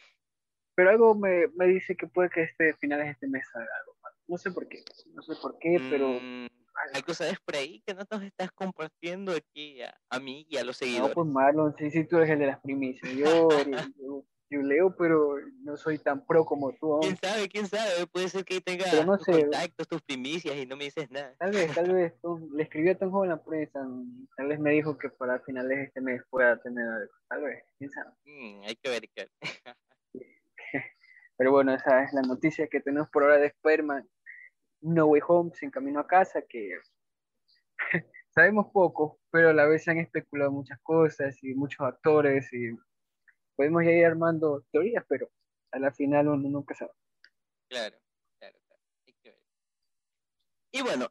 Pero 0.74 0.90
algo 0.90 1.14
me, 1.14 1.48
me, 1.56 1.66
dice 1.66 1.96
que 1.96 2.06
puede 2.06 2.30
que 2.30 2.42
este 2.42 2.74
finales 2.74 3.06
de 3.06 3.12
este 3.12 3.28
mes 3.28 3.46
salga 3.52 3.68
algo. 3.80 3.96
No 4.26 4.36
sé 4.36 4.50
por 4.50 4.68
qué, 4.68 4.84
no 5.14 5.22
sé 5.22 5.34
por 5.40 5.58
qué, 5.58 5.78
pero... 5.90 6.18
Mm, 6.20 6.46
algo 6.94 7.14
sabes 7.14 7.40
por 7.40 7.56
ahí 7.56 7.82
que 7.84 7.94
no 7.94 8.04
nos 8.10 8.22
estás 8.22 8.52
compartiendo 8.52 9.32
aquí 9.32 9.80
a, 9.82 10.20
mí 10.20 10.46
y 10.48 10.58
a 10.58 10.64
los 10.64 10.76
seguidores. 10.76 11.08
No, 11.08 11.14
pues 11.14 11.26
Marlon, 11.26 11.74
sí, 11.76 11.90
sí, 11.90 12.04
tú 12.04 12.18
eres 12.18 12.30
el 12.30 12.38
de 12.38 12.46
las 12.46 12.60
primicias. 12.60 13.12
Yo, 13.14 13.48
yo, 13.96 14.24
leo, 14.50 14.94
pero 14.96 15.36
no 15.62 15.76
soy 15.76 15.98
tan 15.98 16.24
pro 16.24 16.44
como 16.44 16.72
tú. 16.72 16.98
¿Quién 17.00 17.16
sabe? 17.16 17.48
¿Quién 17.48 17.66
sabe? 17.66 18.06
Puede 18.10 18.28
ser 18.28 18.44
que 18.44 18.60
tenga 18.60 18.84
tus 18.90 19.24
contactos, 19.24 19.88
tus 19.88 20.02
primicias 20.02 20.56
y 20.56 20.66
no 20.66 20.76
me 20.76 20.84
dices 20.84 21.10
nada. 21.10 21.34
Tal 21.38 21.52
vez, 21.52 21.74
tal 21.74 21.92
vez. 21.92 22.14
le 22.52 22.62
escribió 22.62 22.92
a 22.92 22.94
Tom 22.94 23.10
Joven 23.10 23.30
la 23.30 23.42
prensa. 23.42 23.86
Tal 24.36 24.46
vez 24.46 24.58
me 24.58 24.70
dijo 24.70 24.96
que 24.96 25.10
para 25.10 25.40
finales 25.40 25.76
de 25.76 25.84
este 25.84 26.00
mes 26.00 26.22
pueda 26.30 26.60
tener 26.60 26.86
algo. 26.86 27.12
Tal 27.28 27.42
vez, 27.42 27.64
quién 27.78 27.90
sabe. 27.90 28.10
Mm, 28.24 28.62
hay 28.64 28.76
que 28.76 28.88
ver, 28.90 29.02
qué. 29.14 29.28
pero 31.36 31.52
bueno, 31.52 31.74
esa 31.74 32.02
es 32.02 32.12
la 32.12 32.22
noticia 32.22 32.66
que 32.68 32.80
tenemos 32.80 33.08
por 33.10 33.24
ahora 33.24 33.38
de 33.38 33.48
Spider-Man 33.48 34.08
no 34.80 35.06
Way 35.06 35.22
Home, 35.28 35.50
Sin 35.54 35.70
Camino 35.70 36.00
a 36.00 36.06
Casa, 36.06 36.42
que 36.48 36.78
sabemos 38.30 38.66
poco, 38.72 39.18
pero 39.30 39.50
a 39.50 39.52
la 39.52 39.66
vez 39.66 39.84
se 39.84 39.90
han 39.90 39.98
especulado 39.98 40.52
muchas 40.52 40.78
cosas 40.82 41.42
y 41.42 41.54
muchos 41.54 41.80
actores 41.80 42.52
y 42.52 42.70
podemos 43.58 43.82
ir 43.82 44.06
armando 44.06 44.64
teorías, 44.70 45.04
pero 45.08 45.28
a 45.72 45.80
la 45.80 45.92
final 45.92 46.28
uno 46.28 46.48
nunca 46.48 46.76
sabe. 46.76 46.92
Claro, 47.68 47.98
claro, 48.38 48.56
claro. 49.20 49.38
Y 50.70 50.82
bueno, 50.82 51.10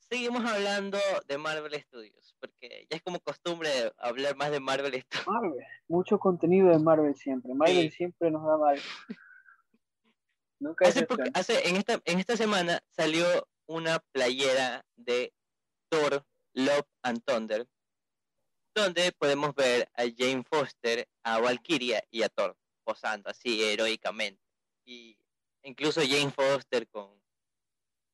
seguimos 0.00 0.44
hablando 0.44 0.98
de 1.28 1.38
Marvel 1.38 1.80
Studios, 1.80 2.34
porque 2.40 2.88
ya 2.90 2.96
es 2.96 3.02
como 3.02 3.20
costumbre 3.20 3.70
hablar 3.96 4.34
más 4.34 4.50
de 4.50 4.58
Marvel 4.58 5.00
Studios. 5.00 5.26
Marvel, 5.28 5.64
mucho 5.86 6.18
contenido 6.18 6.68
de 6.68 6.80
Marvel 6.80 7.14
siempre. 7.14 7.54
Marvel 7.54 7.92
siempre 7.92 8.32
nos 8.32 8.44
da 8.44 8.56
mal 8.58 8.80
hace, 11.34 11.68
en, 11.68 11.76
esta, 11.76 12.00
en 12.04 12.18
esta 12.18 12.36
semana 12.36 12.80
salió 12.90 13.24
una 13.68 14.00
playera 14.12 14.84
de 14.96 15.32
Thor, 15.88 16.24
Love 16.54 16.86
and 17.04 17.22
Thunder, 17.24 17.68
donde 18.82 19.12
podemos 19.12 19.54
ver 19.54 19.88
a 19.94 20.04
Jane 20.16 20.44
Foster, 20.44 21.08
a 21.22 21.40
Valkyria 21.40 22.02
y 22.10 22.22
a 22.22 22.28
Thor 22.28 22.56
posando 22.84 23.28
así 23.28 23.62
heroicamente. 23.62 24.42
Y 24.84 25.18
incluso 25.62 26.00
Jane 26.00 26.30
Foster 26.30 26.88
con, 26.88 27.10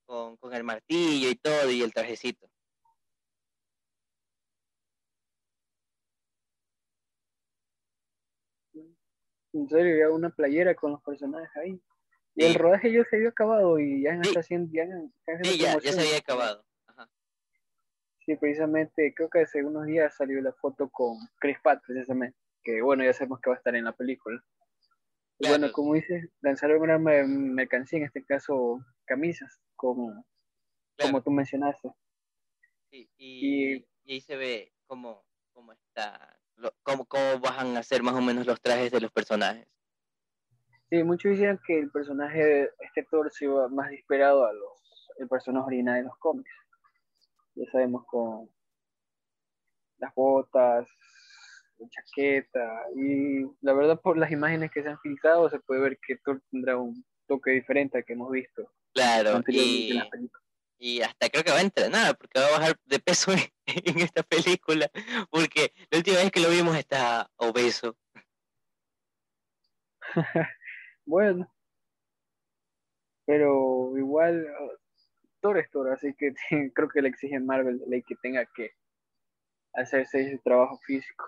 con, 0.05 0.37
con 0.37 0.53
el 0.53 0.65
martillo 0.65 1.31
y 1.31 1.37
todo 1.37 1.71
y 1.71 1.83
el 1.83 1.93
trajecito. 1.93 2.51
En 9.53 9.69
serio, 9.69 9.97
ya 9.97 10.11
una 10.11 10.31
playera 10.31 10.75
con 10.75 10.91
los 10.91 11.03
personajes 11.03 11.49
ahí. 11.57 11.81
Y 12.35 12.45
el 12.45 12.57
rodaje 12.57 12.93
ya 12.93 13.05
se 13.05 13.17
había 13.17 13.29
acabado 13.29 13.79
y 13.79 14.03
ya 14.03 14.19
está 14.21 14.41
haciendo. 14.41 14.73
Ya, 14.73 14.85
sí, 15.45 15.59
ya, 15.59 15.81
se 15.81 16.01
había 16.01 16.19
acabado. 16.19 16.65
Sí, 18.25 18.37
precisamente, 18.37 19.13
creo 19.15 19.29
que 19.29 19.41
hace 19.41 19.63
unos 19.63 19.85
días 19.87 20.17
salió 20.17 20.41
la 20.41 20.53
foto 20.53 20.89
con 20.89 21.19
Chris 21.39 21.59
Pratt, 21.63 21.83
precisamente. 21.87 22.37
Que 22.63 22.81
bueno, 22.81 23.05
ya 23.05 23.13
sabemos 23.13 23.41
que 23.41 23.51
va 23.51 23.57
a 23.57 23.59
estar 23.59 23.75
en 23.75 23.85
la 23.85 23.93
película. 23.93 24.43
Y 25.39 25.49
bueno, 25.49 25.71
como 25.73 25.95
dices, 25.95 26.31
lanzaron 26.41 26.81
una 26.81 26.99
mercancía, 26.99 27.99
en 27.99 28.07
este 28.07 28.25
caso 28.25 28.79
camisas, 29.05 29.61
como, 29.77 30.25
como 30.99 31.23
tú 31.23 31.31
mencionaste. 31.31 31.91
Sí, 32.91 33.11
y, 33.19 33.85
ahí 34.11 34.21
se 34.21 34.37
ve 34.37 34.73
cómo, 34.87 35.25
cómo 35.53 35.73
está, 35.73 36.39
cómo, 36.83 37.05
cómo 37.05 37.41
van 37.41 37.77
a 37.77 37.83
ser 37.83 38.03
más 38.03 38.15
o 38.15 38.23
menos 38.23 38.47
los 38.47 38.61
trajes 38.61 38.91
de 38.93 39.01
los 39.01 39.13
personajes. 39.13 39.67
Sí, 40.89 41.03
muchos 41.03 41.33
dicen 41.33 41.59
que 41.67 41.79
el 41.79 41.91
personaje 41.91 42.43
de 42.43 42.71
este 42.81 43.03
Thor 43.03 43.31
se 43.33 43.47
iba 43.47 43.69
más 43.69 43.91
disparado 43.91 44.47
a 44.47 44.53
los 44.53 44.85
el 45.19 45.29
personaje 45.29 45.67
original 45.67 45.97
de 45.97 46.03
los 46.05 46.17
cómics. 46.19 46.51
Ya 47.55 47.71
sabemos 47.71 48.05
con 48.07 48.51
las 49.99 50.15
botas, 50.15 50.87
la 51.79 51.89
chaqueta 51.89 52.83
y 52.97 53.45
la 53.61 53.73
verdad 53.73 54.01
por 54.01 54.17
las 54.19 54.31
imágenes 54.31 54.71
que 54.71 54.83
se 54.83 54.89
han 54.89 54.99
filtrado 55.01 55.49
se 55.51 55.61
puede 55.61 55.81
ver 55.81 55.99
que 55.99 56.17
Thor 56.17 56.43
tendrá 56.51 56.77
un 56.77 57.05
toque 57.27 57.53
diferente 57.53 57.99
al 57.99 58.05
que 58.05 58.13
hemos 58.13 58.31
visto. 58.31 58.71
Claro, 58.93 59.43
y, 59.49 59.99
y 60.79 61.01
hasta 61.01 61.29
creo 61.29 61.43
que 61.43 61.51
va 61.51 61.59
a 61.59 61.63
entrenar 61.63 62.17
porque 62.17 62.39
va 62.39 62.47
a 62.47 62.59
bajar 62.59 62.77
de 62.85 62.99
peso 62.99 63.33
en 63.67 63.99
esta 64.01 64.23
película 64.23 64.91
porque 65.31 65.73
la 65.91 65.99
última 65.99 66.19
vez 66.19 66.31
que 66.31 66.41
lo 66.41 66.51
vimos 66.51 66.77
está 66.77 67.31
obeso. 67.37 67.97
Bueno, 71.07 71.53
pero 73.27 73.97
igual 73.99 74.47
Thor 75.45 75.59
es 75.59 75.71
Thor, 75.71 75.93
así 75.93 76.15
que 76.15 76.33
creo 76.75 76.89
que 76.89 77.03
le 77.03 77.11
exigen 77.11 77.45
Marvel 77.45 77.83
ley 77.87 78.03
que 78.03 78.15
tenga 78.17 78.47
que 78.47 78.71
hacerse 79.75 80.23
ese 80.23 80.39
trabajo 80.39 80.79
físico. 80.79 81.27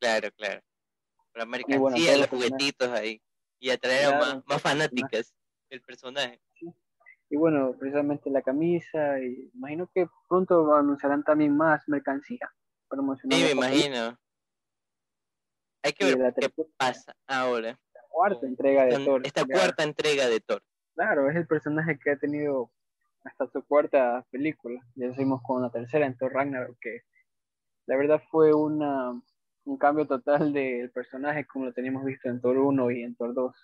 Claro, 0.00 0.30
claro. 0.32 0.62
La 1.34 1.44
mercancía, 1.44 2.16
los 2.16 2.28
juguetitos 2.28 2.88
ahí. 2.88 3.20
Y 3.60 3.68
atraer 3.68 4.14
a 4.14 4.42
más, 4.46 4.62
fanáticas 4.62 5.34
del 5.68 5.82
personaje. 5.82 6.40
Y 7.28 7.36
bueno, 7.36 7.76
precisamente 7.78 8.30
la 8.30 8.40
camisa, 8.40 9.20
y 9.20 9.50
imagino 9.52 9.90
que 9.92 10.08
pronto 10.28 10.74
anunciarán 10.74 11.22
también 11.22 11.54
más 11.54 11.86
mercancía 11.88 12.50
promocional. 12.88 13.38
Sí, 13.38 13.44
me 13.44 13.50
imagino. 13.50 14.18
Hay 15.82 15.92
que 15.92 16.14
ver 16.14 16.34
qué 16.34 16.64
pasa 16.78 17.14
ahora 17.26 17.78
cuarta 18.08 18.46
entrega 18.46 18.84
de 18.86 19.04
Thor. 19.04 19.20
Esta 19.24 19.44
cuarta 19.44 19.82
entrega 19.84 20.28
de 20.28 20.40
Thor. 20.40 20.62
Claro, 20.94 21.30
es 21.30 21.36
el 21.36 21.46
personaje 21.46 21.98
que 22.02 22.10
ha 22.10 22.16
tenido 22.16 22.72
hasta 23.24 23.46
su 23.48 23.64
cuarta 23.66 24.24
película. 24.30 24.80
Ya 24.94 25.10
seguimos 25.12 25.40
con 25.42 25.62
la 25.62 25.70
tercera 25.70 26.06
en 26.06 26.16
Thor 26.16 26.32
Ragnarok, 26.32 26.76
que 26.80 27.02
la 27.86 27.96
verdad 27.96 28.22
fue 28.30 28.52
una, 28.54 29.10
un 29.64 29.78
cambio 29.78 30.06
total 30.06 30.52
del 30.52 30.90
personaje 30.90 31.46
como 31.46 31.66
lo 31.66 31.72
teníamos 31.72 32.04
visto 32.04 32.28
en 32.28 32.40
Thor 32.40 32.58
1 32.58 32.90
y 32.90 33.02
en 33.02 33.16
Thor 33.16 33.34
2. 33.34 33.54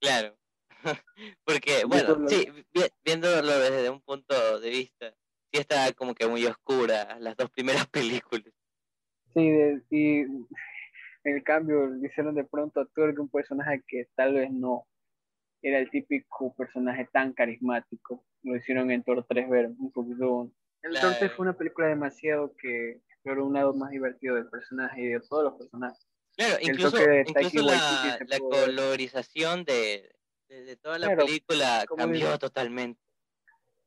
Claro, 0.00 0.36
porque, 1.44 1.84
bueno, 1.86 2.28
sí, 2.28 2.46
viéndolo 3.04 3.58
desde 3.58 3.90
un 3.90 4.00
punto 4.00 4.60
de 4.60 4.70
vista, 4.70 5.10
sí 5.52 5.60
está 5.60 5.92
como 5.92 6.14
que 6.14 6.26
muy 6.26 6.44
oscura 6.46 7.18
las 7.20 7.36
dos 7.36 7.50
primeras 7.50 7.86
películas. 7.90 8.52
Sí, 9.34 9.48
de, 9.48 9.82
y 9.90 10.24
el 11.24 11.42
cambio 11.42 11.96
hicieron 12.04 12.34
de 12.34 12.44
pronto 12.44 12.80
a 12.80 12.86
Thor 12.86 13.18
un 13.18 13.28
personaje 13.28 13.82
que 13.86 14.08
tal 14.14 14.34
vez 14.34 14.50
no 14.50 14.86
era 15.62 15.78
el 15.78 15.90
típico 15.90 16.54
personaje 16.54 17.08
tan 17.12 17.32
carismático. 17.32 18.24
Lo 18.42 18.56
hicieron 18.56 18.90
en 18.90 19.02
Thor 19.02 19.24
3 19.28 19.48
ver 19.48 19.66
un 19.66 19.92
poquito. 19.92 20.50
Entonces 20.82 21.32
fue 21.32 21.44
una 21.44 21.56
película 21.56 21.86
demasiado 21.86 22.54
que 22.56 23.00
exploró 23.08 23.46
un 23.46 23.54
lado 23.54 23.72
más 23.72 23.90
divertido 23.90 24.34
del 24.34 24.48
personaje 24.48 25.00
y 25.00 25.06
de 25.06 25.20
todos 25.20 25.44
los 25.44 25.54
personajes. 25.54 26.04
Claro, 26.36 26.56
incluso, 26.60 26.96
la, 26.96 28.38
colorización 28.38 29.64
de, 29.64 30.10
de, 30.48 30.76
toda 30.76 30.98
la 30.98 31.14
película 31.14 31.84
cambió 31.96 32.38
totalmente. 32.38 33.00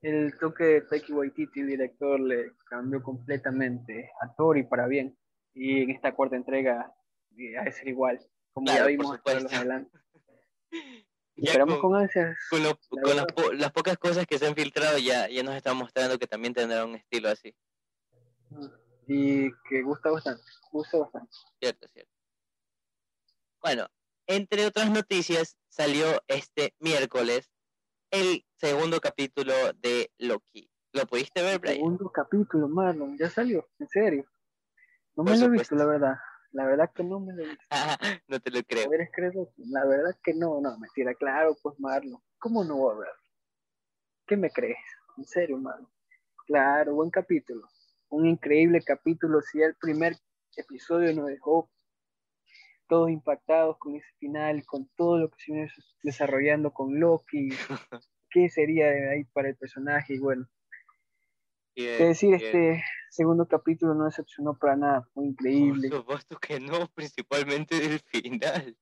El 0.02 0.38
toque 0.38 0.64
de 0.64 0.82
Taiki 0.82 1.12
Waititi, 1.12 1.64
director, 1.64 2.20
le 2.20 2.52
cambió 2.70 3.02
completamente 3.02 4.12
a 4.22 4.34
Thor 4.36 4.58
y 4.58 4.64
para 4.64 4.88
bien. 4.88 5.18
Y 5.54 5.82
en 5.82 5.90
esta 5.90 6.14
cuarta 6.14 6.36
entrega 6.36 6.94
a 7.60 7.72
ser 7.72 7.88
igual, 7.88 8.20
como 8.54 8.68
ya 8.68 8.86
vimos 8.86 9.20
adelante. 9.26 9.98
esperamos 11.36 11.80
con, 11.80 11.96
ansias. 11.96 12.38
Con, 12.50 12.64
las, 13.58 13.72
pocas 13.72 13.98
cosas 13.98 14.26
que 14.26 14.38
se 14.38 14.48
han 14.48 14.56
filtrado 14.56 14.98
ya, 14.98 15.28
ya 15.30 15.44
nos 15.44 15.56
están 15.56 15.78
mostrando 15.78 16.18
que 16.18 16.28
también 16.28 16.54
tendrá 16.54 16.86
un 16.86 16.96
estilo 16.96 17.30
así. 17.30 17.56
Y 19.08 19.52
que 19.70 19.82
gusta 19.84 20.10
bastante, 20.10 20.44
gusta 20.72 20.98
bastante. 20.98 21.32
Cierto, 21.60 21.88
cierto. 21.94 22.12
Bueno, 23.62 23.88
entre 24.28 24.66
otras 24.66 24.90
noticias, 24.90 25.58
salió 25.70 26.06
este 26.28 26.74
miércoles 26.80 27.52
el 28.12 28.46
segundo 28.56 29.00
capítulo 29.02 29.54
de 29.74 30.12
Loki. 30.18 30.70
¿Lo 30.94 31.06
pudiste 31.06 31.42
ver, 31.42 31.60
Brian? 31.60 31.78
Segundo 31.78 32.10
capítulo, 32.12 32.68
Marlon, 32.68 33.18
ya 33.18 33.30
salió, 33.30 33.68
en 33.80 33.90
serio. 33.90 34.26
No 35.16 35.24
me 35.24 35.38
lo 35.38 35.46
he 35.46 35.50
visto, 35.50 35.76
la 35.76 35.86
verdad. 35.86 36.16
La 36.56 36.66
verdad 36.66 36.90
que 36.96 37.04
no 37.04 37.20
me 37.20 37.34
lo 37.34 37.44
he 37.44 37.58
no 38.30 38.40
te 38.40 38.50
lo 38.50 38.64
creo. 38.64 38.90
La 39.58 39.86
verdad 39.86 40.16
que 40.24 40.34
no, 40.34 40.62
no, 40.62 40.80
mentira, 40.80 41.14
claro, 41.14 41.54
pues 41.62 41.78
Marlon. 41.82 42.22
¿Cómo 42.38 42.64
no 42.64 42.78
voy 42.78 43.06
a? 43.06 43.10
¿Qué 44.26 44.38
me 44.38 44.50
crees? 44.50 44.78
En 45.18 45.26
serio, 45.26 45.58
Marlon. 45.58 45.92
Claro, 46.48 46.96
buen 46.96 47.10
capítulo. 47.10 47.68
Un 48.08 48.26
increíble 48.26 48.80
capítulo. 48.82 49.42
Si 49.42 49.62
el 49.62 49.76
primer 49.76 50.16
episodio 50.56 51.14
nos 51.14 51.28
dejó 51.28 51.70
todos 52.88 53.10
impactados 53.10 53.78
con 53.78 53.98
ese 53.98 54.08
final, 54.20 54.64
con 54.66 54.88
todo 54.96 55.18
lo 55.18 55.30
que 55.32 55.44
se 55.44 55.52
viene 55.52 55.72
desarrollando 56.04 56.72
con 56.72 56.98
Loki, 56.98 57.50
qué 58.30 58.50
sería 58.50 58.88
de 58.92 59.10
ahí 59.10 59.24
para 59.26 59.50
el 59.50 59.58
personaje 59.58 60.14
y 60.14 60.20
bueno. 60.20 60.48
Es 61.76 62.00
decir, 62.00 62.34
este 62.36 62.84
segundo 63.10 63.48
capítulo 63.48 63.94
no 63.94 64.06
decepcionó 64.06 64.58
para 64.58 64.76
nada, 64.76 65.10
fue 65.14 65.26
increíble. 65.26 65.90
Por 65.90 66.00
supuesto 66.00 66.38
que 66.38 66.60
no, 66.60 66.88
principalmente 66.96 67.80
del 67.80 68.00
final. 68.00 68.78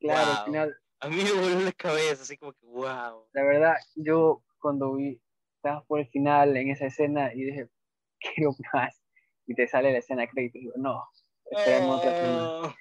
Claro, 0.00 0.30
al 0.32 0.44
final. 0.44 0.76
A 1.00 1.08
mí 1.08 1.16
me 1.16 1.32
voló 1.32 1.60
la 1.60 1.72
cabeza, 1.72 2.22
así 2.22 2.36
como 2.36 2.52
que 2.52 2.66
wow. 2.66 3.26
La 3.32 3.42
verdad, 3.42 3.76
yo 3.94 4.42
cuando 4.58 4.94
vi, 4.94 5.20
estaba 5.56 5.84
por 5.84 6.00
el 6.00 6.08
final 6.08 6.56
en 6.56 6.70
esa 6.70 6.86
escena 6.86 7.32
y 7.34 7.44
dije, 7.44 7.68
quiero 8.34 8.54
más. 8.72 9.00
Y 9.46 9.54
te 9.54 9.68
sale 9.68 9.92
la 9.92 9.98
escena 9.98 10.22
de 10.22 10.28
crédito 10.28 10.58
y 10.58 10.62
digo, 10.62 10.72
no, 10.76 11.06
esperemos 11.50 11.98
otra 11.98 12.16
semana. 12.16 12.76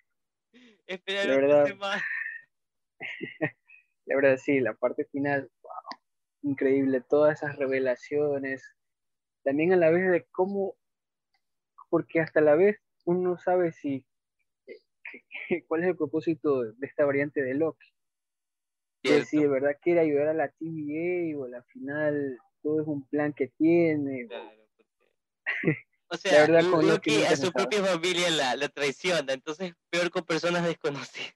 la 1.28 1.36
verdad, 1.36 1.68
la 4.06 4.16
verdad, 4.16 4.38
sí, 4.38 4.62
la 4.62 4.74
parte 4.74 5.04
final, 5.06 5.52
wow, 5.62 6.00
increíble, 6.44 7.02
todas 7.02 7.44
esas 7.44 7.58
revelaciones. 7.58 8.64
También 9.44 9.74
a 9.74 9.78
la 9.78 9.90
vez 9.90 10.10
de 10.10 10.26
cómo, 10.32 10.76
porque 11.90 12.20
hasta 12.20 12.42
la 12.42 12.56
vez 12.56 12.80
uno 13.06 13.38
sabe 13.38 13.72
si 13.72 14.06
cuál 15.68 15.84
es 15.84 15.90
el 15.90 15.98
propósito 15.98 16.64
de 16.64 16.88
esta 16.88 17.06
variante 17.06 17.42
de 17.42 17.54
Loki. 17.54 17.88
Que 19.02 19.26
si 19.26 19.38
de 19.38 19.50
verdad 19.50 19.78
quiere 19.82 20.00
ayudar 20.00 20.30
a 20.30 20.34
la 20.34 20.48
TVA 20.48 21.38
o 21.38 21.44
a 21.44 21.50
la 21.50 21.64
final 21.64 22.38
todo 22.64 22.82
es 22.82 22.88
un 22.88 23.06
plan 23.10 23.34
que 23.34 23.50
tiene. 23.50 24.28
O 26.08 26.16
sea, 26.18 26.48
Loki 26.48 27.24
a 27.24 27.36
su 27.36 27.52
propia 27.52 27.84
familia 27.84 28.30
la, 28.32 28.56
la 28.56 28.70
traiciona, 28.70 29.34
entonces 29.34 29.74
peor 29.90 30.10
con 30.10 30.24
personas 30.24 30.66
desconocidas. 30.66 31.36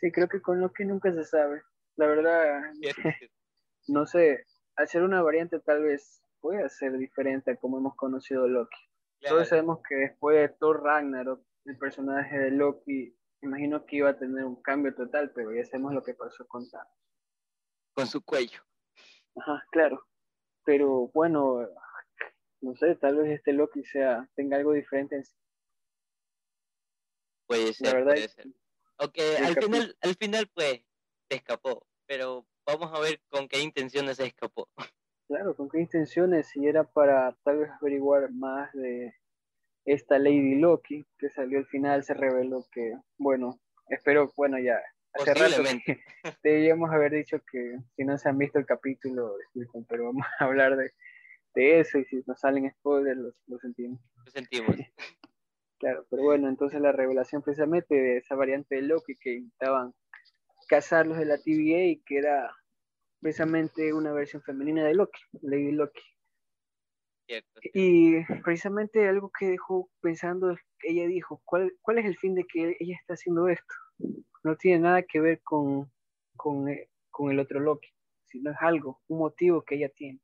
Sí, 0.00 0.10
creo 0.10 0.28
que 0.28 0.42
con 0.42 0.60
Loki 0.60 0.84
nunca 0.84 1.12
se 1.12 1.24
sabe. 1.24 1.62
La 1.96 2.06
verdad, 2.06 2.62
no 3.88 4.06
sé, 4.06 4.44
hacer 4.76 5.02
una 5.02 5.22
variante 5.22 5.60
tal 5.60 5.82
vez 5.82 6.22
puede 6.40 6.68
ser 6.68 6.96
diferente 6.98 7.52
a 7.52 7.56
como 7.56 7.78
hemos 7.78 7.94
conocido 7.96 8.48
Loki. 8.48 8.78
Todos 9.28 9.48
sabemos 9.48 9.80
que 9.86 9.94
después 9.96 10.36
de 10.36 10.48
Thor 10.56 10.82
Ragnarok, 10.82 11.44
el 11.66 11.76
personaje 11.76 12.38
de 12.38 12.50
Loki, 12.50 13.14
imagino 13.42 13.84
que 13.84 13.96
iba 13.96 14.10
a 14.10 14.18
tener 14.18 14.44
un 14.44 14.60
cambio 14.62 14.94
total, 14.94 15.30
pero 15.34 15.54
ya 15.54 15.64
sabemos 15.64 15.92
lo 15.92 16.02
que 16.02 16.14
pasó 16.14 16.46
con 16.48 16.68
Thanos. 16.70 16.92
Con 17.94 18.06
su 18.06 18.22
cuello. 18.24 18.60
Ajá, 19.36 19.62
claro. 19.70 20.06
Pero 20.64 21.10
bueno, 21.12 21.68
no 22.60 22.74
sé, 22.76 22.96
tal 22.96 23.16
vez 23.16 23.38
este 23.38 23.52
Loki 23.52 23.84
sea, 23.84 24.28
tenga 24.34 24.56
algo 24.56 24.72
diferente 24.72 25.16
en 25.16 25.24
sí. 25.24 25.36
Puede 27.46 27.72
ser, 27.72 27.94
La 27.94 28.04
puede 28.04 28.28
ser. 28.28 28.46
Ok, 28.98 29.18
al 29.44 29.54
final, 29.54 29.96
al 30.02 30.14
final 30.14 30.50
pues 30.54 30.82
se 31.28 31.36
escapó, 31.36 31.86
pero 32.06 32.46
vamos 32.66 32.92
a 32.92 33.00
ver 33.00 33.20
con 33.28 33.48
qué 33.48 33.60
intenciones 33.60 34.18
se 34.18 34.26
escapó. 34.26 34.68
Claro, 35.30 35.54
con 35.54 35.68
qué 35.68 35.78
intenciones, 35.78 36.48
si 36.48 36.66
era 36.66 36.82
para 36.82 37.36
tal 37.44 37.58
vez 37.58 37.70
averiguar 37.80 38.32
más 38.32 38.72
de 38.72 39.14
esta 39.84 40.18
Lady 40.18 40.56
Loki 40.56 41.06
que 41.18 41.30
salió 41.30 41.58
al 41.58 41.66
final, 41.66 42.02
se 42.02 42.14
reveló 42.14 42.66
que, 42.72 42.96
bueno, 43.16 43.60
espero, 43.86 44.32
bueno, 44.36 44.58
ya 44.58 44.80
hace 45.12 45.34
rato 45.34 45.62
debíamos 46.42 46.90
haber 46.90 47.12
dicho 47.12 47.40
que 47.48 47.78
si 47.94 48.04
no 48.04 48.18
se 48.18 48.28
han 48.28 48.38
visto 48.38 48.58
el 48.58 48.66
capítulo, 48.66 49.36
pero 49.88 50.06
vamos 50.06 50.26
a 50.40 50.46
hablar 50.46 50.76
de, 50.76 50.90
eso 51.54 51.98
y 51.98 52.04
si 52.06 52.24
nos 52.26 52.40
salen 52.40 52.68
spoilers, 52.68 53.20
lo, 53.46 53.58
sentimos. 53.60 54.00
Lo 54.24 54.32
sentimos. 54.32 54.74
claro, 55.78 56.06
pero 56.10 56.24
bueno, 56.24 56.48
entonces 56.48 56.80
la 56.80 56.90
revelación 56.90 57.40
precisamente 57.40 57.94
de 57.94 58.16
esa 58.16 58.34
variante 58.34 58.74
de 58.74 58.82
Loki 58.82 59.14
que 59.14 59.34
intentaban 59.34 59.94
cazarlos 60.66 61.18
de 61.18 61.26
la 61.26 61.38
TVA 61.38 61.84
y 61.84 62.02
que 62.04 62.18
era 62.18 62.50
precisamente 63.20 63.92
una 63.92 64.12
versión 64.12 64.42
femenina 64.42 64.84
de 64.84 64.94
Loki, 64.94 65.20
Lady 65.42 65.72
Loki. 65.72 66.02
Y 67.74 68.24
precisamente 68.42 69.06
algo 69.08 69.30
que 69.38 69.46
dejó 69.46 69.88
pensando, 70.00 70.56
ella 70.82 71.06
dijo, 71.06 71.40
¿cuál, 71.44 71.72
¿cuál 71.80 71.98
es 71.98 72.06
el 72.06 72.16
fin 72.18 72.34
de 72.34 72.44
que 72.44 72.76
ella 72.80 72.96
está 73.00 73.14
haciendo 73.14 73.48
esto? 73.48 73.74
No 74.42 74.56
tiene 74.56 74.80
nada 74.80 75.02
que 75.02 75.20
ver 75.20 75.40
con, 75.42 75.92
con, 76.36 76.68
eh, 76.68 76.88
con 77.10 77.30
el 77.30 77.38
otro 77.38 77.60
Loki, 77.60 77.88
sino 78.24 78.50
es 78.50 78.56
algo, 78.60 79.00
un 79.06 79.18
motivo 79.18 79.62
que 79.62 79.76
ella 79.76 79.90
tiene. 79.90 80.20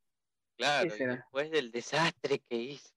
Claro, 0.56 0.90
después 0.90 1.50
del 1.50 1.70
desastre 1.70 2.40
que 2.48 2.56
hizo. 2.56 2.90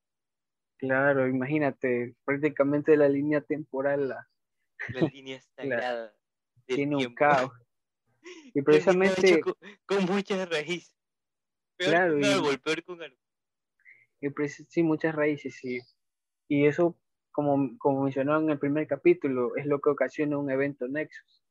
Claro, 0.77 1.27
imagínate, 1.27 2.15
prácticamente 2.23 2.95
la 2.95 3.09
línea 3.09 3.41
temporal, 3.41 4.07
la, 4.07 4.29
la 4.93 5.01
línea 5.09 5.41
sagrada. 5.55 6.15
tiene 6.65 6.95
un 6.95 7.13
caos. 7.13 7.51
Y 8.53 8.61
precisamente... 8.61 9.41
Con, 9.41 9.53
con 9.85 10.05
muchas 10.05 10.49
raíces. 10.49 10.95
claro, 11.77 12.17
y, 12.17 12.21
con 12.81 12.99
sí, 14.47 14.83
muchas 14.83 15.15
raíces, 15.15 15.55
sí. 15.55 15.79
Y 16.47 16.65
eso, 16.65 16.97
como, 17.31 17.77
como 17.77 18.03
mencionaron 18.03 18.45
en 18.45 18.49
el 18.51 18.59
primer 18.59 18.87
capítulo, 18.87 19.55
es 19.55 19.65
lo 19.65 19.79
que 19.79 19.89
ocasiona 19.89 20.37
un 20.37 20.49
evento 20.49 20.87
Nexus. 20.87 21.43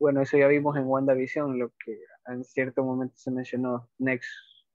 Bueno, 0.00 0.22
eso 0.22 0.36
ya 0.36 0.48
vimos 0.48 0.76
en 0.76 0.86
WandaVision, 0.86 1.58
lo 1.58 1.70
que 1.84 2.00
en 2.26 2.44
cierto 2.44 2.82
momento 2.82 3.14
se 3.16 3.30
mencionó 3.30 3.88
Nexus. 3.98 4.66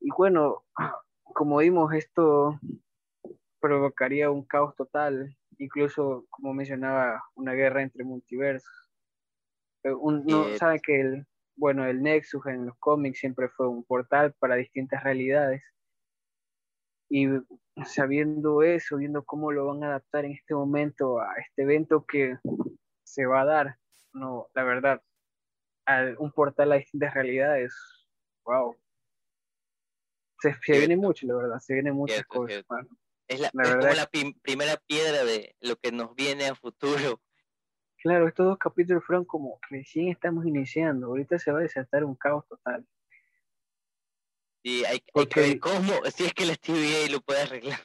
Y 0.00 0.08
bueno, 0.16 0.64
como 1.24 1.58
vimos, 1.58 1.92
esto 1.92 2.58
provocaría 3.60 4.30
un 4.30 4.44
caos 4.44 4.74
total, 4.74 5.36
incluso, 5.58 6.26
como 6.30 6.54
mencionaba, 6.54 7.22
una 7.34 7.52
guerra 7.52 7.82
entre 7.82 8.04
multiversos. 8.04 8.89
Eh, 9.84 9.92
uno 9.92 10.56
sabe 10.56 10.80
que 10.80 11.00
el, 11.00 11.26
bueno, 11.56 11.86
el 11.86 12.02
Nexus 12.02 12.46
en 12.46 12.66
los 12.66 12.76
cómics 12.78 13.18
siempre 13.18 13.48
fue 13.48 13.68
un 13.68 13.84
portal 13.84 14.34
para 14.38 14.56
distintas 14.56 15.02
realidades 15.02 15.62
y 17.10 17.26
sabiendo 17.84 18.62
eso, 18.62 18.96
viendo 18.96 19.24
cómo 19.24 19.50
lo 19.50 19.66
van 19.66 19.82
a 19.82 19.88
adaptar 19.88 20.24
en 20.24 20.32
este 20.32 20.54
momento 20.54 21.20
a 21.20 21.34
este 21.38 21.62
evento 21.62 22.06
que 22.06 22.38
se 23.02 23.26
va 23.26 23.42
a 23.42 23.44
dar, 23.44 23.78
no, 24.12 24.46
la 24.54 24.62
verdad, 24.62 25.02
un 26.18 26.30
portal 26.30 26.70
a 26.70 26.76
distintas 26.76 27.12
realidades, 27.14 27.74
wow. 28.44 28.76
Se, 30.38 30.54
viene 30.68 30.96
mucho, 30.96 31.26
la 31.26 31.34
verdad, 31.34 31.58
se 31.58 31.74
viene 31.74 31.92
muchas 31.92 32.24
cosas. 32.26 32.64
Es, 33.26 33.40
la, 33.40 33.50
como 33.50 33.64
la 33.64 34.10
primera 34.42 34.76
piedra 34.86 35.24
de 35.24 35.54
lo 35.60 35.76
que 35.76 35.92
nos 35.92 36.14
viene 36.14 36.46
a 36.46 36.54
futuro. 36.54 37.20
Claro, 38.02 38.26
estos 38.26 38.46
dos 38.46 38.58
capítulos 38.58 39.04
fueron 39.04 39.26
como 39.26 39.58
recién 39.68 40.08
estamos 40.08 40.46
iniciando, 40.46 41.08
ahorita 41.08 41.38
se 41.38 41.52
va 41.52 41.58
a 41.58 41.62
desatar 41.62 42.02
un 42.04 42.14
caos 42.14 42.46
total. 42.48 42.86
Y 44.62 44.84
hay, 44.84 45.00
que 45.00 45.40
ver 45.40 45.58
cómo, 45.58 45.92
si 46.14 46.24
es 46.24 46.34
que 46.34 46.46
la 46.46 46.56
TVA 46.56 47.10
lo 47.10 47.20
puede 47.20 47.42
arreglar. 47.42 47.80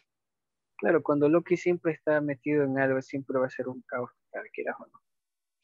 Claro, 0.77 1.03
cuando 1.03 1.27
Loki 1.27 1.57
siempre 1.57 1.93
está 1.93 2.19
metido 2.21 2.63
en 2.63 2.77
algo, 2.79 3.01
siempre 3.01 3.39
va 3.39 3.47
a 3.47 3.49
ser 3.49 3.67
un 3.67 3.81
caos, 3.81 4.11
quieras 4.53 4.75
o 4.79 4.87
no. 4.87 5.01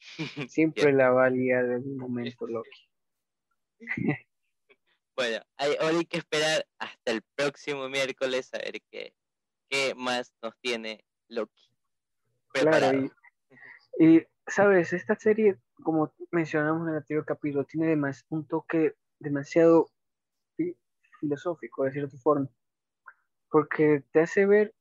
Siempre 0.50 0.92
la 0.92 1.10
valía 1.10 1.62
del 1.62 1.84
momento 1.84 2.46
Loki. 2.46 2.88
bueno, 5.16 5.44
hay, 5.56 5.76
ahora 5.80 5.98
hay 5.98 6.06
que 6.06 6.18
esperar 6.18 6.66
hasta 6.78 7.12
el 7.12 7.22
próximo 7.36 7.88
miércoles 7.88 8.52
a 8.52 8.58
ver 8.58 8.80
qué, 8.90 9.14
qué 9.70 9.94
más 9.94 10.34
nos 10.42 10.58
tiene 10.60 11.04
Loki. 11.28 11.70
Claro, 12.52 13.10
y, 13.98 14.16
y, 14.16 14.26
sabes, 14.46 14.92
esta 14.92 15.14
serie, 15.16 15.56
como 15.82 16.12
mencionamos 16.30 16.82
en 16.82 16.90
el 16.90 16.98
anterior 16.98 17.24
capítulo, 17.24 17.64
tiene 17.64 18.00
un 18.30 18.46
toque 18.46 18.94
demasiado 19.18 19.88
filosófico, 21.20 21.84
de 21.84 21.92
cierta 21.92 22.18
forma, 22.18 22.48
porque 23.48 24.02
te 24.12 24.20
hace 24.20 24.46
ver 24.46 24.74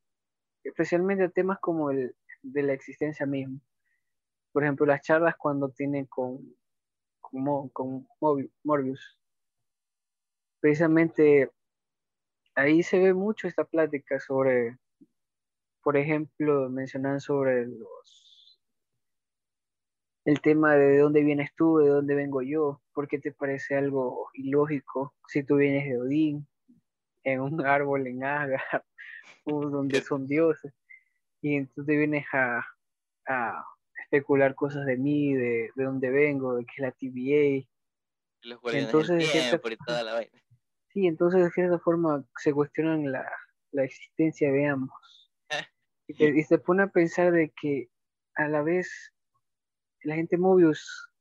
especialmente 0.63 1.29
temas 1.29 1.59
como 1.59 1.91
el 1.91 2.15
de 2.41 2.63
la 2.63 2.73
existencia 2.73 3.25
misma. 3.25 3.59
Por 4.51 4.63
ejemplo, 4.63 4.85
las 4.85 5.01
charlas 5.01 5.35
cuando 5.37 5.69
tienen 5.69 6.05
con, 6.07 6.55
con, 7.19 7.69
con 7.69 8.07
Morbius. 8.63 9.17
Precisamente 10.59 11.51
ahí 12.55 12.83
se 12.83 12.99
ve 12.99 13.13
mucho 13.13 13.47
esta 13.47 13.63
plática 13.63 14.19
sobre, 14.19 14.77
por 15.81 15.97
ejemplo, 15.97 16.69
mencionan 16.69 17.19
sobre 17.19 17.65
los 17.65 18.20
el 20.25 20.41
tema 20.41 20.75
de, 20.75 20.99
dónde 20.99 21.23
vienes 21.23 21.51
tú, 21.55 21.77
de 21.77 21.89
dónde 21.89 22.15
vengo 22.15 22.41
yo, 22.41 22.81
por 22.93 23.07
qué 23.07 23.19
te 23.19 23.31
parece 23.31 23.75
algo 23.75 24.29
ilógico 24.33 25.15
si 25.27 25.43
tú 25.43 25.57
vienes 25.57 25.85
de 25.85 25.97
Odín, 25.97 26.47
en 27.23 27.41
un 27.41 27.61
árbol 27.65 28.07
en 28.07 28.23
Agar, 28.23 28.61
donde 29.45 30.01
son 30.01 30.27
dioses, 30.27 30.73
y 31.41 31.55
entonces 31.55 31.97
vienes 31.97 32.25
a, 32.33 32.63
a 33.27 33.65
especular 34.03 34.55
cosas 34.55 34.85
de 34.85 34.97
mí, 34.97 35.33
de, 35.33 35.71
de 35.75 35.83
dónde 35.83 36.09
vengo, 36.09 36.55
de 36.55 36.65
qué 36.65 36.71
es 36.77 36.81
la 36.81 36.91
TVA. 36.91 37.67
Los 38.43 38.73
entonces, 38.73 39.59
por 39.59 39.75
toda 39.77 40.03
la 40.03 40.13
vaina. 40.13 40.31
Sí, 40.89 41.07
entonces 41.07 41.43
de 41.43 41.51
cierta 41.51 41.79
forma 41.79 42.25
se 42.37 42.53
cuestionan 42.53 43.11
la, 43.11 43.25
la 43.71 43.83
existencia 43.83 44.51
de 44.51 44.67
ambos. 44.67 45.31
y, 46.07 46.39
y 46.39 46.43
se 46.43 46.57
pone 46.57 46.83
a 46.83 46.87
pensar 46.87 47.31
de 47.31 47.51
que 47.59 47.89
a 48.35 48.47
la 48.47 48.61
vez 48.61 49.13
la 50.03 50.15
gente 50.15 50.37
Mobius 50.37 51.11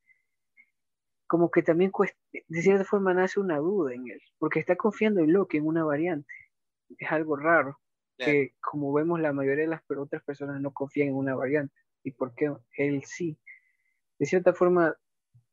como 1.31 1.49
que 1.49 1.63
también 1.63 1.93
de 2.49 2.61
cierta 2.61 2.83
forma 2.83 3.13
nace 3.13 3.39
una 3.39 3.57
duda 3.57 3.93
en 3.93 4.09
él, 4.09 4.21
porque 4.37 4.59
está 4.59 4.75
confiando 4.75 5.21
en 5.21 5.31
Loki 5.31 5.55
en 5.55 5.65
una 5.65 5.85
variante. 5.85 6.33
Es 6.97 7.09
algo 7.09 7.37
raro, 7.37 7.79
que 8.17 8.53
como 8.59 8.91
vemos 8.91 9.21
la 9.21 9.31
mayoría 9.31 9.63
de 9.63 9.69
las 9.69 9.81
otras 9.97 10.21
personas 10.23 10.59
no 10.59 10.73
confían 10.73 11.07
en 11.07 11.15
una 11.15 11.33
variante, 11.33 11.73
y 12.03 12.11
por 12.11 12.35
qué 12.35 12.53
él 12.75 13.03
sí. 13.05 13.37
De 14.19 14.25
cierta 14.25 14.51
forma, 14.51 14.97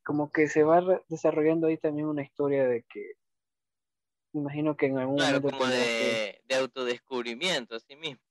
como 0.04 0.32
que 0.32 0.48
se 0.48 0.64
va 0.64 0.82
desarrollando 1.08 1.68
ahí 1.68 1.78
también 1.78 2.08
una 2.08 2.22
historia 2.22 2.66
de 2.66 2.82
que, 2.82 3.12
imagino 4.32 4.76
que 4.76 4.86
en 4.86 4.98
algún 4.98 5.18
claro, 5.18 5.40
como 5.40 5.64
de, 5.64 6.40
de 6.44 6.54
autodescubrimiento, 6.56 7.76
así 7.76 7.94
mismo. 7.94 8.27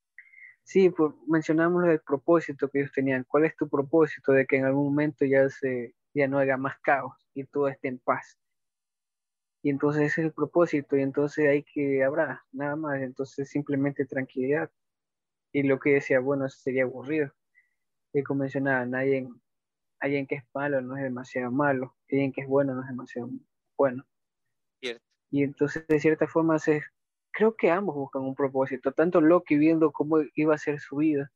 Sí, 0.67 0.89
pues 0.89 1.13
mencionamos 1.27 1.85
el 1.85 2.01
propósito 2.01 2.67
que 2.69 2.79
ellos 2.81 2.91
tenían. 2.91 3.23
¿Cuál 3.23 3.45
es 3.45 3.55
tu 3.55 3.69
propósito 3.69 4.33
de 4.33 4.45
que 4.45 4.57
en 4.57 4.65
algún 4.65 4.83
momento 4.83 5.23
ya 5.23 5.47
se 5.49 5.95
ya 6.13 6.27
no 6.27 6.39
haga 6.39 6.57
más 6.57 6.77
caos 6.81 7.13
y 7.33 7.45
todo 7.45 7.69
esté 7.69 7.87
en 7.87 7.99
paz? 7.99 8.37
Y 9.63 9.69
entonces 9.69 10.11
ese 10.11 10.21
es 10.21 10.27
el 10.27 10.33
propósito 10.33 10.97
y 10.97 11.03
entonces 11.03 11.47
hay 11.47 11.63
que 11.63 12.03
habrá 12.03 12.45
nada 12.51 12.75
más, 12.75 13.01
entonces 13.01 13.49
simplemente 13.49 14.05
tranquilidad. 14.05 14.69
Y 15.53 15.63
lo 15.63 15.79
que 15.79 15.91
decía, 15.91 16.19
bueno, 16.19 16.49
sería 16.49 16.83
aburrido. 16.83 17.31
Y 18.13 18.23
como 18.23 18.41
mencionaba, 18.41 18.85
nadie, 18.85 19.25
alguien 20.01 20.27
que 20.27 20.35
es 20.35 20.43
malo 20.53 20.81
no 20.81 20.97
es 20.97 21.03
demasiado 21.03 21.49
malo, 21.49 21.95
alguien 22.11 22.33
que 22.33 22.41
es 22.41 22.47
bueno 22.47 22.75
no 22.75 22.81
es 22.81 22.89
demasiado 22.89 23.29
bueno. 23.77 24.05
Y 25.31 25.43
entonces 25.43 25.87
de 25.87 25.99
cierta 26.01 26.27
forma 26.27 26.59
se 26.59 26.81
creo 27.37 27.55
que 27.55 27.69
ambos 27.69 27.93
buscan 27.93 28.23
un 28.23 28.33
propósito, 28.33 28.93
tanto 28.93 29.21
Loki 29.21 29.57
viendo 29.57 29.91
cómo 29.91 30.17
iba 30.33 30.55
a 30.55 30.57
ser 30.57 30.79
su 30.79 30.95
vida, 30.95 31.31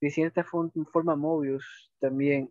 de 0.00 0.08
cierta 0.08 0.44
forma 0.44 1.14
Mobius 1.14 1.92
también, 2.00 2.50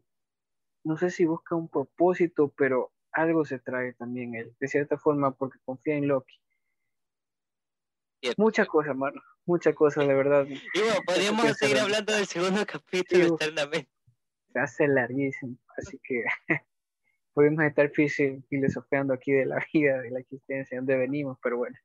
no 0.83 0.95
sé 0.95 1.09
si 1.09 1.25
busca 1.25 1.55
un 1.55 1.67
propósito, 1.67 2.53
pero 2.55 2.91
algo 3.11 3.43
se 3.43 3.57
trae 3.57 3.93
también 3.93 4.35
él, 4.35 4.55
de 4.59 4.67
cierta 4.67 4.99
forma 4.99 5.31
porque 5.31 5.57
confía 5.65 5.95
en 5.95 6.07
Loki. 6.07 6.39
Muchas 8.37 8.67
cosas, 8.67 8.95
mano, 8.95 9.19
muchas 9.45 9.73
cosas, 9.73 10.07
de 10.07 10.13
verdad. 10.13 10.45
Y 10.75 10.79
bueno, 10.79 10.99
podríamos 11.07 11.57
seguir 11.57 11.79
hablando 11.79 12.13
del 12.13 12.27
segundo 12.27 12.63
capítulo 12.67 13.33
eternamente. 13.33 13.89
Se 14.53 14.59
hace 14.59 14.87
larguísimo, 14.87 15.57
así 15.75 15.99
que 16.03 16.23
podemos 17.33 17.63
estar 17.65 17.89
filosofeando 17.89 19.15
aquí 19.15 19.31
de 19.31 19.47
la 19.47 19.65
vida, 19.73 20.01
de 20.01 20.11
la 20.11 20.19
existencia, 20.19 20.75
de 20.75 20.81
donde 20.81 20.97
venimos, 20.97 21.39
pero 21.41 21.57
bueno. 21.57 21.75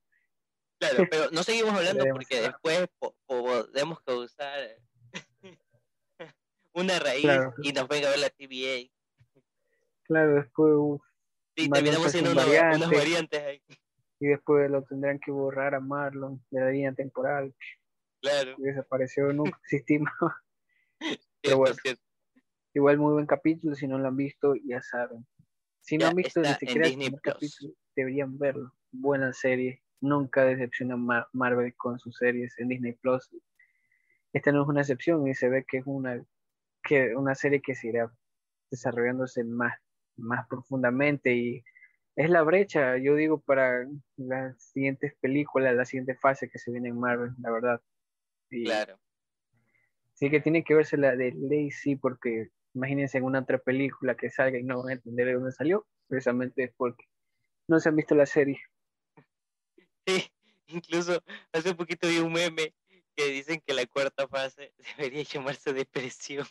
Claro, 0.78 0.96
pero 1.10 1.30
no 1.30 1.42
seguimos 1.42 1.72
hablando 1.72 2.04
porque 2.12 2.40
después 2.40 2.88
podemos 3.26 4.00
causar 4.02 4.76
una 6.72 6.98
raíz 6.98 7.26
y 7.62 7.72
nos 7.72 7.88
venga 7.88 8.08
a 8.08 8.10
ver 8.10 8.20
la 8.20 8.30
TVA. 8.30 8.90
Claro, 10.04 10.34
después. 10.34 11.00
sí, 11.56 11.70
terminamos 11.70 12.12
siendo 12.12 12.32
unas 12.32 12.48
variantes 12.90 13.42
ahí. 13.42 13.62
Y 14.20 14.26
después 14.26 14.70
lo 14.70 14.82
tendrán 14.84 15.18
que 15.18 15.30
borrar 15.30 15.74
a 15.74 15.80
Marlon 15.80 16.42
de 16.50 16.60
la 16.60 16.70
línea 16.70 16.92
temporal. 16.92 17.54
Claro. 18.20 18.54
Y 18.58 18.62
desapareció, 18.62 19.32
nunca 19.32 19.58
existimos. 19.64 20.12
Pero 21.42 21.58
bueno, 21.58 21.76
igual 22.72 22.98
muy 22.98 23.12
buen 23.12 23.26
capítulo, 23.26 23.74
si 23.74 23.87
no 23.87 23.98
lo 23.98 24.08
han 24.08 24.16
visto, 24.16 24.54
ya 24.64 24.80
saben. 24.80 25.26
Si 25.80 25.98
no 25.98 26.06
han 26.06 26.14
visto 26.14 26.40
ni 26.40 26.48
siquiera 26.54 26.88
el 26.88 27.20
capítulo, 27.20 27.74
deberían 27.94 28.38
verlo. 28.38 28.72
Buena 28.90 29.32
serie 29.34 29.84
nunca 30.05 30.45
decepciona 30.45 30.97
Marvel 31.33 31.75
con 31.77 31.99
sus 31.99 32.17
series 32.17 32.59
en 32.59 32.69
Disney 32.69 32.93
Plus. 32.93 33.31
Esta 34.33 34.53
no 34.53 34.62
es 34.62 34.69
una 34.69 34.83
excepción 34.83 35.27
y 35.27 35.35
se 35.35 35.49
ve 35.49 35.64
que 35.67 35.79
es 35.79 35.85
una, 35.87 36.23
que 36.83 37.17
una 37.17 37.35
serie 37.35 37.62
que 37.62 37.75
se 37.75 37.88
irá 37.88 38.12
desarrollándose 38.71 39.45
más, 39.45 39.75
más 40.17 40.47
profundamente 40.49 41.35
y 41.35 41.64
es 42.17 42.31
la 42.31 42.43
brecha, 42.43 42.97
yo 42.99 43.17
digo, 43.17 43.40
para 43.40 43.88
las 44.17 44.62
siguientes 44.62 45.14
películas, 45.21 45.75
la 45.75 45.85
siguiente 45.85 46.14
fase 46.14 46.49
que 46.49 46.59
se 46.59 46.71
viene 46.71 46.90
en 46.90 46.99
Marvel, 46.99 47.33
la 47.40 47.51
verdad. 47.51 47.81
claro. 48.49 48.99
Sí 50.12 50.31
que 50.31 50.40
tiene 50.40 50.62
que 50.62 50.75
verse 50.75 50.97
la 50.97 51.17
de 51.17 51.33
Lazy 51.33 51.97
porque 51.97 52.51
imagínense 52.73 53.19
en 53.19 53.25
una 53.25 53.40
otra 53.40 53.59
película 53.59 54.17
que 54.17 54.31
salga 54.31 54.59
y 54.59 54.62
no 54.62 54.79
van 54.79 54.90
a 54.90 54.93
entender 54.93 55.27
de 55.27 55.35
dónde 55.35 55.51
salió, 55.51 55.87
precisamente 56.07 56.64
es 56.64 56.73
porque 56.77 57.05
no 57.67 57.81
se 57.81 57.88
han 57.88 57.97
visto 57.97 58.14
la 58.14 58.27
serie. 58.27 58.61
Sí, 60.07 60.31
incluso 60.67 61.23
hace 61.53 61.75
poquito 61.75 62.09
vi 62.09 62.19
un 62.19 62.33
meme 62.33 62.75
que 63.17 63.27
dicen 63.27 63.62
que 63.64 63.75
la 63.75 63.87
cuarta 63.87 64.27
fase 64.29 64.73
debería 64.99 65.23
llamarse 65.23 65.73
depresión. 65.73 66.47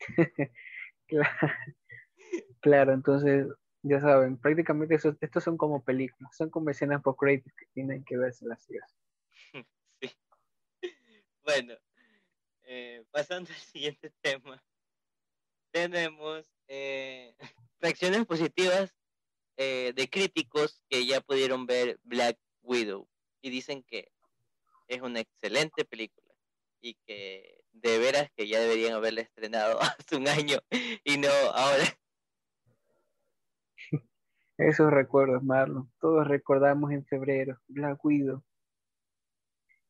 claro, 2.60 2.92
entonces 2.92 3.46
ya 3.82 4.00
saben, 4.00 4.36
prácticamente 4.38 4.94
eso, 4.94 5.16
estos 5.20 5.44
son 5.44 5.56
como 5.56 5.84
películas, 5.84 6.36
son 6.36 6.50
como 6.50 6.70
escenas 6.70 7.02
post 7.02 7.18
créditos 7.18 7.52
que 7.54 7.66
tienen 7.74 8.04
que 8.04 8.16
verse 8.16 8.46
las. 8.46 8.64
Sí. 8.64 8.86
Bueno, 11.42 11.74
eh, 12.62 13.04
pasando 13.10 13.50
al 13.50 13.56
siguiente 13.56 14.12
tema, 14.20 14.62
tenemos 15.70 16.46
eh, 16.66 17.34
reacciones 17.80 18.26
positivas 18.26 18.94
eh, 19.56 19.92
de 19.94 20.10
críticos 20.10 20.82
que 20.88 21.06
ya 21.06 21.20
pudieron 21.20 21.66
ver 21.66 21.98
Black 22.02 22.38
Widow 22.68 23.08
y 23.40 23.50
dicen 23.50 23.82
que 23.82 24.12
es 24.88 25.00
una 25.00 25.20
excelente 25.20 25.84
película 25.84 26.32
y 26.80 26.94
que 27.06 27.60
de 27.72 27.98
veras 27.98 28.30
que 28.36 28.46
ya 28.46 28.60
deberían 28.60 28.94
haberla 28.94 29.22
estrenado 29.22 29.78
hace 29.82 30.16
un 30.16 30.28
año 30.28 30.58
y 31.04 31.18
no 31.18 31.30
ahora. 31.54 31.84
Esos 34.58 34.90
recuerdos, 34.90 35.42
Marlon. 35.44 35.90
Todos 36.00 36.26
recordamos 36.26 36.90
en 36.90 37.06
febrero, 37.06 37.60
Black 37.68 38.04
Widow. 38.04 38.42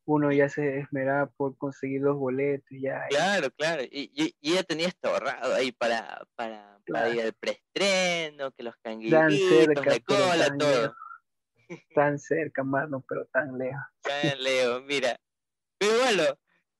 Uno 0.05 0.31
ya 0.33 0.49
se 0.49 0.81
esmeraba 0.81 1.27
por 1.27 1.57
conseguir 1.57 2.03
los 2.03 2.17
boletos, 2.17 2.69
ya. 2.71 3.07
Claro, 3.09 3.51
claro. 3.51 3.83
Y, 3.85 4.11
y, 4.14 4.55
ya 4.55 4.62
tenía 4.62 4.88
esto 4.88 5.09
ahorrado 5.09 5.55
ahí 5.55 5.73
para, 5.73 6.27
para, 6.35 6.81
ir 7.11 7.21
al 7.23 7.33
preestreno, 7.35 8.51
que 8.53 8.62
los 8.62 8.75
canguilitos, 8.77 9.85
la 9.85 10.01
cola, 10.01 10.57
todo. 10.59 10.95
Tan 11.95 12.19
cerca, 12.19 12.65
mano, 12.65 13.05
pero 13.09 13.27
tan 13.27 13.59
lejos. 13.59 13.83
Tan 14.03 14.43
lejos, 14.43 14.83
mira. 14.85 15.17
Pero 15.79 15.99
bueno, 15.99 16.23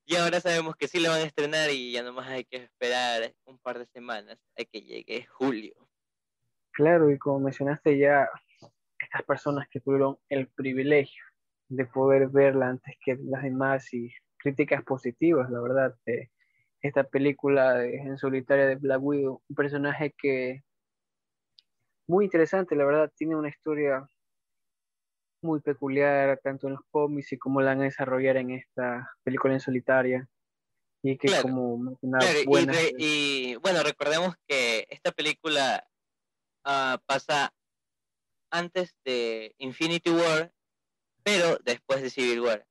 y 0.05 0.15
ahora 0.15 0.41
sabemos 0.41 0.75
que 0.75 0.87
sí 0.87 0.99
lo 0.99 1.09
van 1.09 1.21
a 1.21 1.25
estrenar 1.25 1.69
y 1.69 1.91
ya 1.91 2.03
nomás 2.03 2.27
hay 2.27 2.43
que 2.45 2.57
esperar 2.57 3.33
un 3.45 3.59
par 3.59 3.77
de 3.77 3.85
semanas 3.85 4.39
a 4.57 4.63
que 4.65 4.81
llegue 4.81 5.25
julio. 5.27 5.73
Claro, 6.71 7.11
y 7.11 7.17
como 7.17 7.39
mencionaste 7.39 7.97
ya, 7.97 8.27
estas 8.99 9.23
personas 9.23 9.67
que 9.69 9.79
tuvieron 9.79 10.17
el 10.29 10.47
privilegio 10.47 11.23
de 11.67 11.85
poder 11.85 12.29
verla 12.29 12.69
antes 12.69 12.95
que 13.03 13.17
las 13.21 13.43
demás 13.43 13.93
y 13.93 14.11
críticas 14.37 14.83
positivas, 14.83 15.49
la 15.51 15.61
verdad, 15.61 15.95
de 16.05 16.31
esta 16.81 17.03
película 17.03 17.75
de, 17.75 17.97
en 17.97 18.17
solitaria 18.17 18.65
de 18.65 18.75
Black 18.75 19.01
Widow, 19.01 19.43
un 19.47 19.55
personaje 19.55 20.15
que 20.17 20.63
muy 22.07 22.25
interesante, 22.25 22.75
la 22.75 22.85
verdad, 22.85 23.11
tiene 23.15 23.35
una 23.35 23.49
historia 23.49 24.09
muy 25.41 25.59
peculiar, 25.61 26.39
tanto 26.43 26.67
en 26.67 26.73
los 26.73 26.81
cómics 26.91 27.31
y 27.31 27.37
como 27.37 27.61
la 27.61 27.71
van 27.71 27.81
a 27.81 27.85
desarrollar 27.85 28.37
en 28.37 28.51
esta 28.51 29.11
película 29.23 29.53
en 29.53 29.59
solitaria. 29.59 30.27
Y 31.01 31.17
que 31.17 31.29
como 31.41 31.97
una 32.01 32.19
buena... 32.45 32.73
y, 32.97 33.55
bueno, 33.55 33.81
recordemos 33.83 34.35
que 34.47 34.85
esta 34.89 35.11
película 35.11 35.87
ah, 36.65 36.99
pasa 37.05 37.53
antes 38.51 38.95
de 39.05 39.55
Infinity 39.59 40.09
War, 40.09 40.51
pero 41.23 41.57
después 41.63 42.01
de 42.01 42.09
Civil 42.09 42.41
War, 42.41 42.65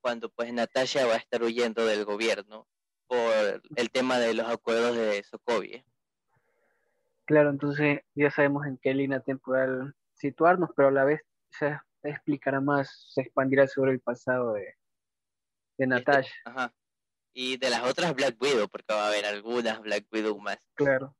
cuando 0.00 0.30
pues 0.30 0.52
Natasha 0.52 1.06
va 1.06 1.14
a 1.14 1.18
estar 1.18 1.42
huyendo 1.42 1.84
del 1.84 2.04
gobierno 2.04 2.66
por 3.06 3.62
el 3.76 3.90
tema 3.90 4.18
de 4.18 4.34
los 4.34 4.48
acuerdos 4.48 4.96
de 4.96 5.22
Sokovia. 5.24 5.84
Claro, 7.26 7.50
entonces 7.50 8.00
ya 8.14 8.30
sabemos 8.30 8.66
en 8.66 8.78
qué 8.78 8.94
línea 8.94 9.20
temporal 9.20 9.94
situarnos, 10.14 10.70
pero 10.76 10.88
a 10.88 10.92
la 10.92 11.04
vez 11.04 11.20
se 11.50 11.78
explicará 12.10 12.60
más, 12.60 13.10
se 13.12 13.22
expandirá 13.22 13.66
sobre 13.66 13.92
el 13.92 14.00
pasado 14.00 14.52
de, 14.54 14.60
de 14.60 14.74
este, 15.78 15.86
Natasha. 15.86 16.34
ajá. 16.44 16.74
Y 17.36 17.56
de 17.56 17.70
las 17.70 17.82
otras 17.82 18.14
Black 18.14 18.36
Widow, 18.40 18.68
porque 18.68 18.94
va 18.94 19.06
a 19.06 19.08
haber 19.08 19.24
algunas 19.24 19.80
Black 19.82 20.06
Widow 20.12 20.38
más. 20.38 20.58
Claro. 20.74 21.16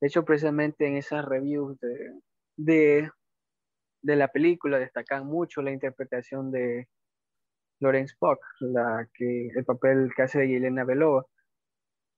De 0.00 0.06
hecho, 0.08 0.24
precisamente 0.24 0.86
en 0.86 0.96
esas 0.96 1.24
reviews 1.24 1.78
de, 1.80 2.20
de, 2.56 3.10
de 4.02 4.16
la 4.16 4.28
película 4.28 4.78
destacan 4.78 5.26
mucho 5.26 5.60
la 5.60 5.72
interpretación 5.72 6.50
de 6.50 6.88
Florence 7.78 8.12
Spock, 8.12 8.40
la 8.60 9.06
que, 9.12 9.48
el 9.48 9.64
papel 9.66 10.10
que 10.16 10.22
hace 10.22 10.38
de 10.38 10.48
Yelena 10.48 10.84
Belova. 10.84 11.26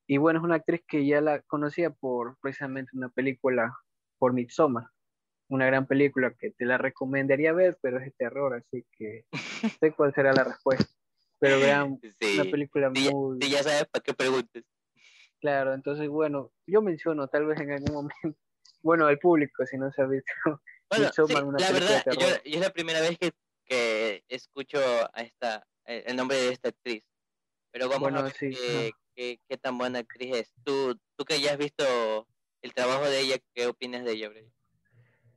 Y 0.06 0.18
bueno, 0.18 0.38
es 0.38 0.44
una 0.44 0.56
actriz 0.56 0.83
que 0.87 1.04
ya 1.04 1.20
la 1.20 1.42
conocía 1.42 1.90
por 1.90 2.38
precisamente 2.40 2.90
una 2.94 3.09
película 3.09 3.76
por 4.18 4.33
Midsommar 4.33 4.87
una 5.50 5.66
gran 5.66 5.86
película 5.86 6.32
que 6.38 6.52
te 6.52 6.64
la 6.64 6.78
recomendaría 6.78 7.52
ver, 7.52 7.76
pero 7.82 7.98
es 7.98 8.04
de 8.04 8.10
terror, 8.12 8.54
así 8.54 8.86
que 8.96 9.26
sé 9.80 9.92
cuál 9.92 10.14
será 10.14 10.32
la 10.32 10.44
respuesta. 10.44 10.86
Pero 11.40 11.58
vean, 11.58 12.00
una 12.34 12.50
película 12.50 12.90
muy... 12.90 13.38
Ya, 13.40 13.48
ya 13.48 13.62
sabes 13.62 13.86
para 13.86 14.02
qué 14.02 14.14
preguntes. 14.14 14.64
Claro, 15.40 15.74
entonces, 15.74 16.08
bueno, 16.08 16.52
yo 16.66 16.82
menciono 16.82 17.28
tal 17.28 17.46
vez 17.46 17.58
en 17.60 17.72
algún 17.72 17.94
momento, 17.94 18.14
bueno, 18.82 19.08
el 19.08 19.18
público, 19.18 19.66
si 19.66 19.76
no 19.76 19.90
se 19.90 20.02
ha 20.02 20.06
visto 20.06 20.32
bueno, 20.90 21.10
sí, 21.12 21.22
la 21.32 21.72
verdad, 21.72 22.04
yo, 22.18 22.26
es 22.44 22.60
la 22.60 22.70
primera 22.70 23.00
vez 23.00 23.18
que, 23.18 23.32
que 23.64 24.22
escucho 24.28 24.78
a 24.78 25.22
esta, 25.22 25.66
el 25.84 26.16
nombre 26.16 26.36
de 26.36 26.52
esta 26.52 26.68
actriz, 26.68 27.02
pero 27.72 27.88
vamos 27.88 28.12
a 28.12 28.22
ver 28.22 28.32
qué, 28.34 28.92
qué, 29.48 29.56
tan 29.60 29.78
buena 29.78 30.00
actriz 30.00 30.34
es. 30.34 30.52
Tú, 30.64 30.98
tú 31.16 31.24
que 31.24 31.40
ya 31.40 31.52
has 31.52 31.58
visto 31.58 32.26
el 32.62 32.74
trabajo 32.74 33.04
de 33.04 33.20
ella, 33.20 33.36
¿qué 33.54 33.66
opinas 33.66 34.04
de 34.04 34.12
ella? 34.12 34.30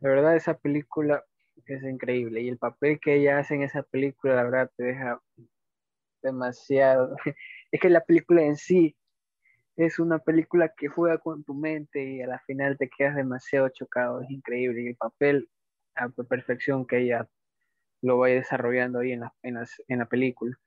La 0.03 0.09
verdad, 0.09 0.35
esa 0.35 0.57
película 0.57 1.23
es 1.65 1.81
increíble 1.81 2.41
y 2.41 2.49
el 2.49 2.57
papel 2.57 2.99
que 2.99 3.15
ella 3.15 3.39
hace 3.39 3.55
en 3.55 3.63
esa 3.63 3.83
película, 3.83 4.35
la 4.35 4.43
verdad, 4.43 4.71
te 4.75 4.83
deja 4.83 5.21
demasiado. 6.21 7.15
Es 7.71 7.79
que 7.79 7.89
la 7.89 8.03
película 8.03 8.43
en 8.43 8.57
sí 8.57 8.97
es 9.77 9.99
una 9.99 10.19
película 10.19 10.73
que 10.75 10.89
juega 10.89 11.19
con 11.19 11.45
tu 11.45 11.53
mente 11.53 12.03
y 12.03 12.21
a 12.21 12.27
la 12.27 12.39
final 12.39 12.77
te 12.77 12.89
quedas 12.89 13.15
demasiado 13.15 13.69
chocado, 13.69 14.21
es 14.21 14.29
increíble. 14.29 14.83
Y 14.83 14.87
el 14.87 14.97
papel 14.97 15.49
a 15.95 16.09
perfección 16.09 16.85
que 16.85 16.99
ella 16.99 17.29
lo 18.01 18.17
va 18.17 18.27
desarrollando 18.27 18.99
ahí 18.99 19.13
en 19.13 19.21
la, 19.21 19.33
en, 19.41 19.57
en 19.87 19.99
la 19.99 20.05
película. 20.07 20.59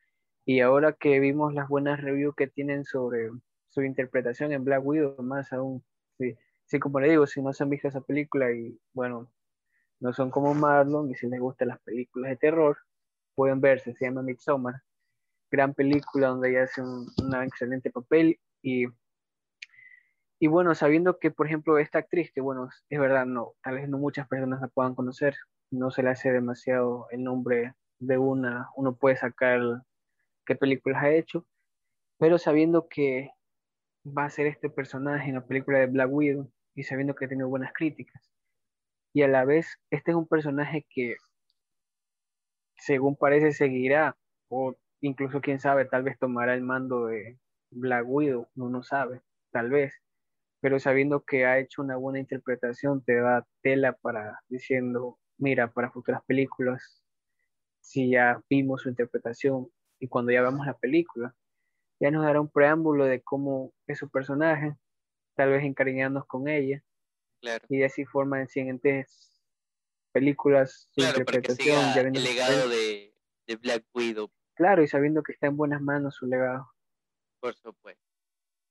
Y 0.46 0.60
ahora 0.60 0.94
que 0.94 1.20
vimos 1.20 1.52
las 1.52 1.68
buenas 1.68 2.00
reviews 2.00 2.34
que 2.36 2.46
tienen 2.46 2.86
sobre 2.86 3.30
su 3.68 3.82
interpretación 3.82 4.52
en 4.52 4.64
Black 4.64 4.82
Widow, 4.82 5.22
más 5.22 5.52
aún, 5.52 5.84
sí, 6.18 6.38
sí, 6.66 6.78
como 6.78 7.00
le 7.00 7.10
digo, 7.10 7.26
si 7.26 7.42
no 7.42 7.52
se 7.52 7.62
han 7.62 7.70
visto 7.70 7.88
esa 7.88 8.00
película 8.00 8.52
y 8.52 8.78
bueno, 8.92 9.30
no 10.00 10.12
son 10.12 10.30
como 10.30 10.54
Marlon 10.54 11.10
y 11.10 11.14
si 11.14 11.26
les 11.28 11.40
gustan 11.40 11.68
las 11.68 11.80
películas 11.80 12.30
de 12.30 12.36
terror, 12.36 12.78
pueden 13.34 13.60
verse, 13.60 13.94
se 13.94 14.04
llama 14.06 14.22
Midsommar, 14.22 14.82
gran 15.50 15.74
película 15.74 16.28
donde 16.28 16.50
ella 16.50 16.64
hace 16.64 16.82
un, 16.82 17.08
excelente 17.44 17.90
papel 17.90 18.38
y, 18.62 18.86
y 20.38 20.46
bueno, 20.48 20.74
sabiendo 20.74 21.18
que 21.18 21.30
por 21.30 21.46
ejemplo 21.46 21.78
esta 21.78 21.98
actriz, 22.00 22.32
que 22.32 22.40
bueno, 22.40 22.68
es 22.88 23.00
verdad, 23.00 23.26
no, 23.26 23.54
tal 23.62 23.76
vez 23.76 23.88
no 23.88 23.98
muchas 23.98 24.28
personas 24.28 24.60
la 24.60 24.68
puedan 24.68 24.94
conocer, 24.94 25.36
no 25.70 25.90
se 25.90 26.02
le 26.02 26.10
hace 26.10 26.32
demasiado 26.32 27.06
el 27.10 27.24
nombre 27.24 27.74
de 27.98 28.18
una, 28.18 28.68
uno 28.76 28.96
puede 28.96 29.16
sacar 29.16 29.60
qué 30.44 30.56
películas 30.56 31.02
ha 31.02 31.10
hecho, 31.10 31.46
pero 32.18 32.38
sabiendo 32.38 32.88
que 32.88 33.30
va 34.06 34.24
a 34.24 34.30
ser 34.30 34.46
este 34.46 34.70
personaje 34.70 35.28
en 35.28 35.36
la 35.36 35.46
película 35.46 35.78
de 35.78 35.86
Black 35.86 36.10
Widow 36.12 36.50
y 36.76 36.84
sabiendo 36.84 37.16
que 37.16 37.26
tiene 37.26 37.44
buenas 37.44 37.72
críticas. 37.72 38.30
Y 39.12 39.22
a 39.22 39.28
la 39.28 39.44
vez, 39.44 39.80
este 39.90 40.12
es 40.12 40.16
un 40.16 40.28
personaje 40.28 40.86
que, 40.90 41.16
según 42.76 43.16
parece, 43.16 43.52
seguirá, 43.52 44.16
o 44.48 44.76
incluso 45.00 45.40
quién 45.40 45.58
sabe, 45.58 45.86
tal 45.86 46.02
vez 46.04 46.18
tomará 46.18 46.54
el 46.54 46.62
mando 46.62 47.06
de 47.06 47.38
Black 47.70 48.04
Widow, 48.06 48.48
no 48.54 48.68
no 48.68 48.82
sabe, 48.82 49.22
tal 49.50 49.70
vez. 49.70 49.94
Pero 50.60 50.78
sabiendo 50.78 51.24
que 51.24 51.46
ha 51.46 51.58
hecho 51.58 51.82
una 51.82 51.96
buena 51.96 52.20
interpretación, 52.20 53.02
te 53.04 53.16
da 53.16 53.46
tela 53.62 53.94
para 53.94 54.40
diciendo, 54.48 55.18
mira, 55.38 55.72
para 55.72 55.90
futuras 55.90 56.22
películas, 56.26 57.02
si 57.80 58.10
ya 58.10 58.42
vimos 58.50 58.82
su 58.82 58.90
interpretación 58.90 59.68
y 59.98 60.08
cuando 60.08 60.32
ya 60.32 60.42
vemos 60.42 60.66
la 60.66 60.76
película, 60.76 61.34
ya 62.00 62.10
nos 62.10 62.24
dará 62.24 62.40
un 62.40 62.50
preámbulo 62.50 63.06
de 63.06 63.22
cómo 63.22 63.72
es 63.86 63.98
su 63.98 64.10
personaje, 64.10 64.76
tal 65.36 65.50
vez 65.50 65.62
encariñarnos 65.64 66.26
con 66.26 66.48
ella. 66.48 66.82
Y 67.68 67.78
de 67.78 67.84
así 67.84 68.04
forma 68.04 68.40
en 68.40 68.48
siguientes 68.48 69.32
películas, 70.12 70.88
su 70.92 71.02
interpretación. 71.02 71.94
ya 71.94 72.00
el 72.00 72.12
legado 72.12 72.68
de, 72.68 73.12
Black 73.60 73.84
Widow. 73.94 74.30
Claro, 74.54 74.82
y 74.82 74.88
sabiendo 74.88 75.22
que 75.22 75.32
está 75.32 75.46
en 75.46 75.56
buenas 75.56 75.80
manos 75.80 76.16
su 76.16 76.26
legado. 76.26 76.72
Por 77.38 77.54
supuesto. 77.54 78.02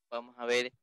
Vamos 0.10 0.36
a 0.38 0.46
ver. 0.46 0.74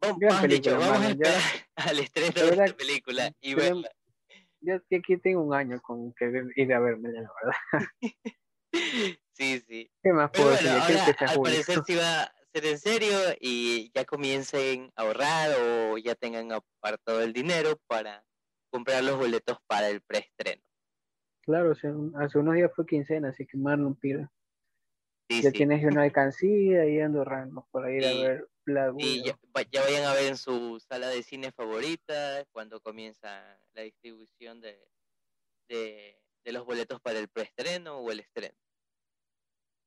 Vamos, 0.00 0.18
vamos 0.20 0.42
a 0.42 0.46
esperar 0.46 1.40
al 1.76 1.98
estreno 1.98 2.32
de 2.32 2.64
esta 2.64 2.76
película 2.76 3.32
y 3.40 3.54
verla. 3.54 3.90
Yo 4.60 4.76
aquí 4.76 5.16
tengo 5.18 5.42
un 5.42 5.54
año 5.54 5.80
con 5.82 6.12
que 6.14 6.44
ir 6.56 6.72
a 6.72 6.80
verme, 6.80 7.10
la 7.10 7.20
verdad. 7.20 7.88
sí, 9.32 9.60
sí. 9.60 9.90
¿Qué 10.02 10.12
más 10.12 10.30
puedo 10.30 10.50
decir? 10.50 10.68
al 10.70 11.40
parecer 11.40 11.82
sí 11.86 11.94
va 11.96 12.32
ser 12.56 12.66
en 12.66 12.78
serio 12.78 13.18
y 13.38 13.90
ya 13.94 14.04
comiencen 14.04 14.90
a 14.96 15.02
ahorrar 15.02 15.50
o 15.60 15.98
ya 15.98 16.14
tengan 16.14 16.52
apartado 16.52 17.20
el 17.20 17.32
dinero 17.32 17.78
para 17.86 18.24
comprar 18.70 19.04
los 19.04 19.18
boletos 19.18 19.58
para 19.66 19.88
el 19.90 20.00
preestreno. 20.00 20.62
Claro, 21.42 21.72
hace 21.72 22.38
unos 22.38 22.54
días 22.54 22.70
fue 22.74 22.86
quincena, 22.86 23.28
así 23.28 23.46
que 23.46 23.58
más 23.58 23.78
no 23.78 23.94
pida. 23.94 24.32
ya 25.28 25.52
tienes 25.52 25.84
una 25.84 26.02
alcancía 26.02 26.86
y 26.88 26.98
ando 27.00 27.24
rando 27.24 27.68
para 27.70 27.92
ir 27.92 28.06
a 28.06 28.14
ver 28.14 28.48
la 28.64 28.92
Y 28.96 29.22
ya, 29.22 29.38
ya, 29.70 29.82
vayan 29.82 30.04
a 30.04 30.14
ver 30.14 30.26
en 30.26 30.36
su 30.36 30.80
sala 30.80 31.08
de 31.08 31.22
cine 31.22 31.52
favorita 31.52 32.44
cuando 32.52 32.80
comienza 32.80 33.60
la 33.74 33.82
distribución 33.82 34.60
de, 34.60 34.80
de, 35.68 36.18
de 36.44 36.52
los 36.52 36.64
boletos 36.64 37.00
para 37.00 37.18
el 37.18 37.28
preestreno 37.28 37.98
o 37.98 38.10
el 38.10 38.20
estreno 38.20 38.56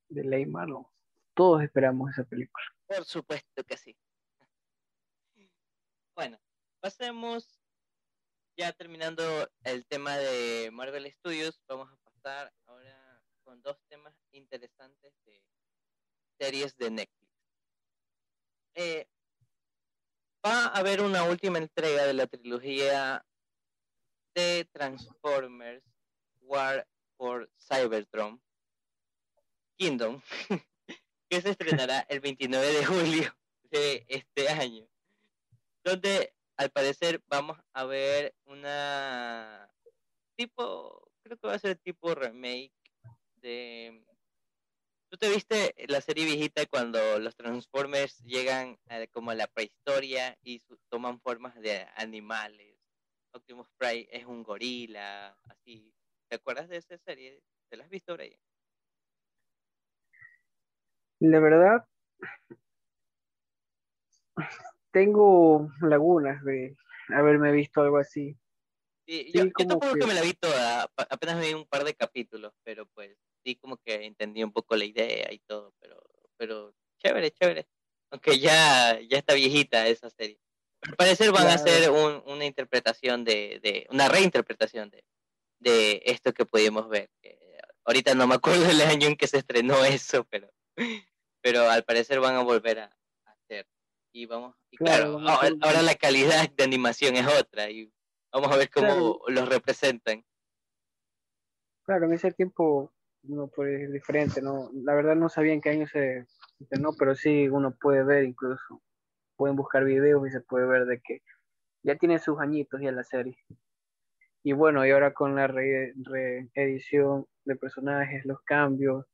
de 0.09 0.23
Ley 0.23 0.45
Marlon. 0.45 0.85
Todos 1.39 1.63
esperamos 1.63 2.11
esa 2.11 2.25
película. 2.25 2.65
Por 2.85 3.05
supuesto 3.05 3.63
que 3.63 3.77
sí. 3.77 3.95
Bueno, 6.13 6.37
pasemos 6.81 7.61
ya 8.57 8.73
terminando 8.73 9.23
el 9.63 9.85
tema 9.85 10.17
de 10.17 10.69
Marvel 10.73 11.09
Studios, 11.13 11.63
vamos 11.65 11.89
a 11.93 11.95
pasar 11.95 12.53
ahora 12.65 13.23
con 13.45 13.61
dos 13.61 13.77
temas 13.87 14.13
interesantes 14.31 15.13
de 15.23 15.41
series 16.37 16.75
de 16.75 16.91
Netflix. 16.91 17.31
Eh, 18.73 19.07
va 20.45 20.65
a 20.65 20.77
haber 20.77 20.99
una 20.99 21.23
última 21.23 21.57
entrega 21.57 22.03
de 22.03 22.15
la 22.15 22.27
trilogía 22.27 23.25
de 24.35 24.67
Transformers 24.73 25.85
War 26.41 26.85
for 27.15 27.49
Cybertron 27.57 28.43
Kingdom, 29.77 30.21
que 31.29 31.41
se 31.41 31.51
estrenará 31.51 31.99
el 32.09 32.19
29 32.19 32.73
de 32.73 32.85
julio 32.85 33.37
de 33.71 34.05
este 34.07 34.49
año, 34.49 34.87
donde 35.83 36.33
al 36.57 36.71
parecer 36.71 37.21
vamos 37.27 37.57
a 37.73 37.85
ver 37.85 38.35
una 38.45 39.71
tipo, 40.39 41.11
creo 41.21 41.37
que 41.37 41.47
va 41.47 41.55
a 41.55 41.59
ser 41.59 41.77
tipo 41.77 42.15
remake 42.15 42.71
de... 43.35 44.05
¿Tú 45.09 45.17
te 45.17 45.29
viste 45.29 45.73
la 45.87 46.01
serie 46.01 46.23
viejita 46.23 46.65
cuando 46.67 47.19
los 47.19 47.35
Transformers 47.35 48.19
llegan 48.19 48.77
como 49.11 49.31
a 49.31 49.35
la 49.35 49.47
prehistoria 49.47 50.37
y 50.43 50.61
toman 50.89 51.19
formas 51.19 51.55
de 51.55 51.87
animales? 51.95 52.77
Optimus 53.33 53.67
Prime 53.77 54.07
es 54.11 54.25
un 54.25 54.43
gorila, 54.43 55.37
así. 55.49 55.93
¿Te 56.29 56.35
acuerdas 56.35 56.69
de 56.69 56.77
esa 56.77 56.97
serie? 56.99 57.41
¿Te 57.69 57.77
la 57.77 57.83
has 57.83 57.89
visto, 57.89 58.13
Brian? 58.13 58.39
La 61.19 61.39
verdad, 61.39 61.85
tengo 64.91 65.69
lagunas 65.81 66.43
de 66.43 66.75
haberme 67.09 67.51
visto 67.51 67.81
algo 67.81 67.97
así. 67.97 68.37
Sí, 69.05 69.31
yo, 69.33 69.49
tampoco 69.51 69.93
que... 69.95 70.05
me 70.05 70.13
la 70.13 70.21
vi 70.21 70.33
toda, 70.33 70.83
apenas 70.95 71.41
vi 71.41 71.53
un 71.53 71.65
par 71.65 71.83
de 71.83 71.95
capítulos, 71.95 72.53
pero 72.63 72.85
pues 72.87 73.17
sí 73.43 73.55
como 73.55 73.77
que 73.77 74.05
entendí 74.05 74.43
un 74.43 74.53
poco 74.53 74.75
la 74.75 74.85
idea 74.85 75.31
y 75.31 75.39
todo, 75.39 75.73
pero, 75.79 76.03
pero 76.37 76.73
chévere, 76.99 77.31
chévere. 77.31 77.67
Aunque 78.11 78.39
ya, 78.39 78.99
ya 79.01 79.17
está 79.17 79.33
viejita 79.33 79.87
esa 79.87 80.09
serie. 80.09 80.39
Al 80.81 80.95
parecer 80.95 81.31
van 81.31 81.47
a 81.47 81.55
hacer 81.55 81.89
una 81.89 82.45
interpretación 82.45 83.23
de, 83.23 83.59
de, 83.61 83.87
una 83.89 84.07
reinterpretación 84.07 84.89
de, 84.89 85.03
de 85.59 86.01
esto 86.05 86.33
que 86.33 86.45
pudimos 86.45 86.87
ver. 86.87 87.09
ahorita 87.83 88.15
no 88.15 88.27
me 88.27 88.35
acuerdo 88.35 88.69
el 88.69 88.81
año 88.81 89.07
en 89.07 89.17
que 89.17 89.27
se 89.27 89.39
estrenó 89.39 89.83
eso, 89.83 90.23
pero 90.29 90.49
pero 91.41 91.69
al 91.69 91.83
parecer 91.83 92.19
van 92.19 92.35
a 92.35 92.43
volver 92.43 92.79
a, 92.79 92.97
hacer. 93.25 93.67
Y 94.11 94.25
vamos, 94.25 94.55
y 94.71 94.77
claro, 94.77 95.19
ahora, 95.19 95.81
la 95.81 95.95
calidad 95.95 96.49
de 96.49 96.63
animación 96.63 97.15
es 97.15 97.27
otra 97.27 97.69
y 97.69 97.91
vamos 98.31 98.51
a 98.51 98.57
ver 98.57 98.69
cómo 98.69 99.21
los 99.27 99.47
representan. 99.47 100.25
Claro, 101.83 102.05
en 102.05 102.13
ese 102.13 102.31
tiempo 102.31 102.91
uno 103.23 103.47
puede 103.47 103.83
ir 103.83 103.91
diferente, 103.91 104.41
¿no? 104.41 104.71
La 104.73 104.95
verdad 104.95 105.15
no 105.15 105.29
sabía 105.29 105.53
en 105.53 105.61
qué 105.61 105.69
año 105.69 105.87
se 105.87 106.25
no 106.79 106.91
pero 106.97 107.15
sí 107.15 107.47
uno 107.47 107.75
puede 107.79 108.03
ver 108.03 108.25
incluso, 108.25 108.81
pueden 109.35 109.55
buscar 109.55 109.85
videos 109.85 110.27
y 110.27 110.31
se 110.31 110.41
puede 110.41 110.65
ver 110.65 110.85
de 110.85 110.99
que 111.01 111.21
ya 111.83 111.95
tiene 111.95 112.19
sus 112.19 112.39
añitos 112.39 112.81
ya 112.81 112.91
la 112.91 113.03
serie. 113.03 113.37
Y 114.43 114.53
bueno, 114.53 114.85
y 114.85 114.91
ahora 114.91 115.13
con 115.13 115.35
la 115.35 115.47
reedición 115.47 117.25
de 117.45 117.55
personajes, 117.55 118.25
los 118.25 118.41
cambios, 118.41 119.05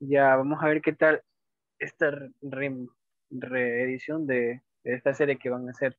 ya 0.00 0.36
vamos 0.36 0.62
a 0.62 0.66
ver 0.66 0.80
qué 0.80 0.92
tal 0.92 1.22
esta 1.78 2.10
reedición 3.30 4.26
de, 4.26 4.62
esta 4.84 5.14
serie 5.14 5.38
que 5.38 5.50
van 5.50 5.68
a 5.68 5.72
hacer 5.72 5.98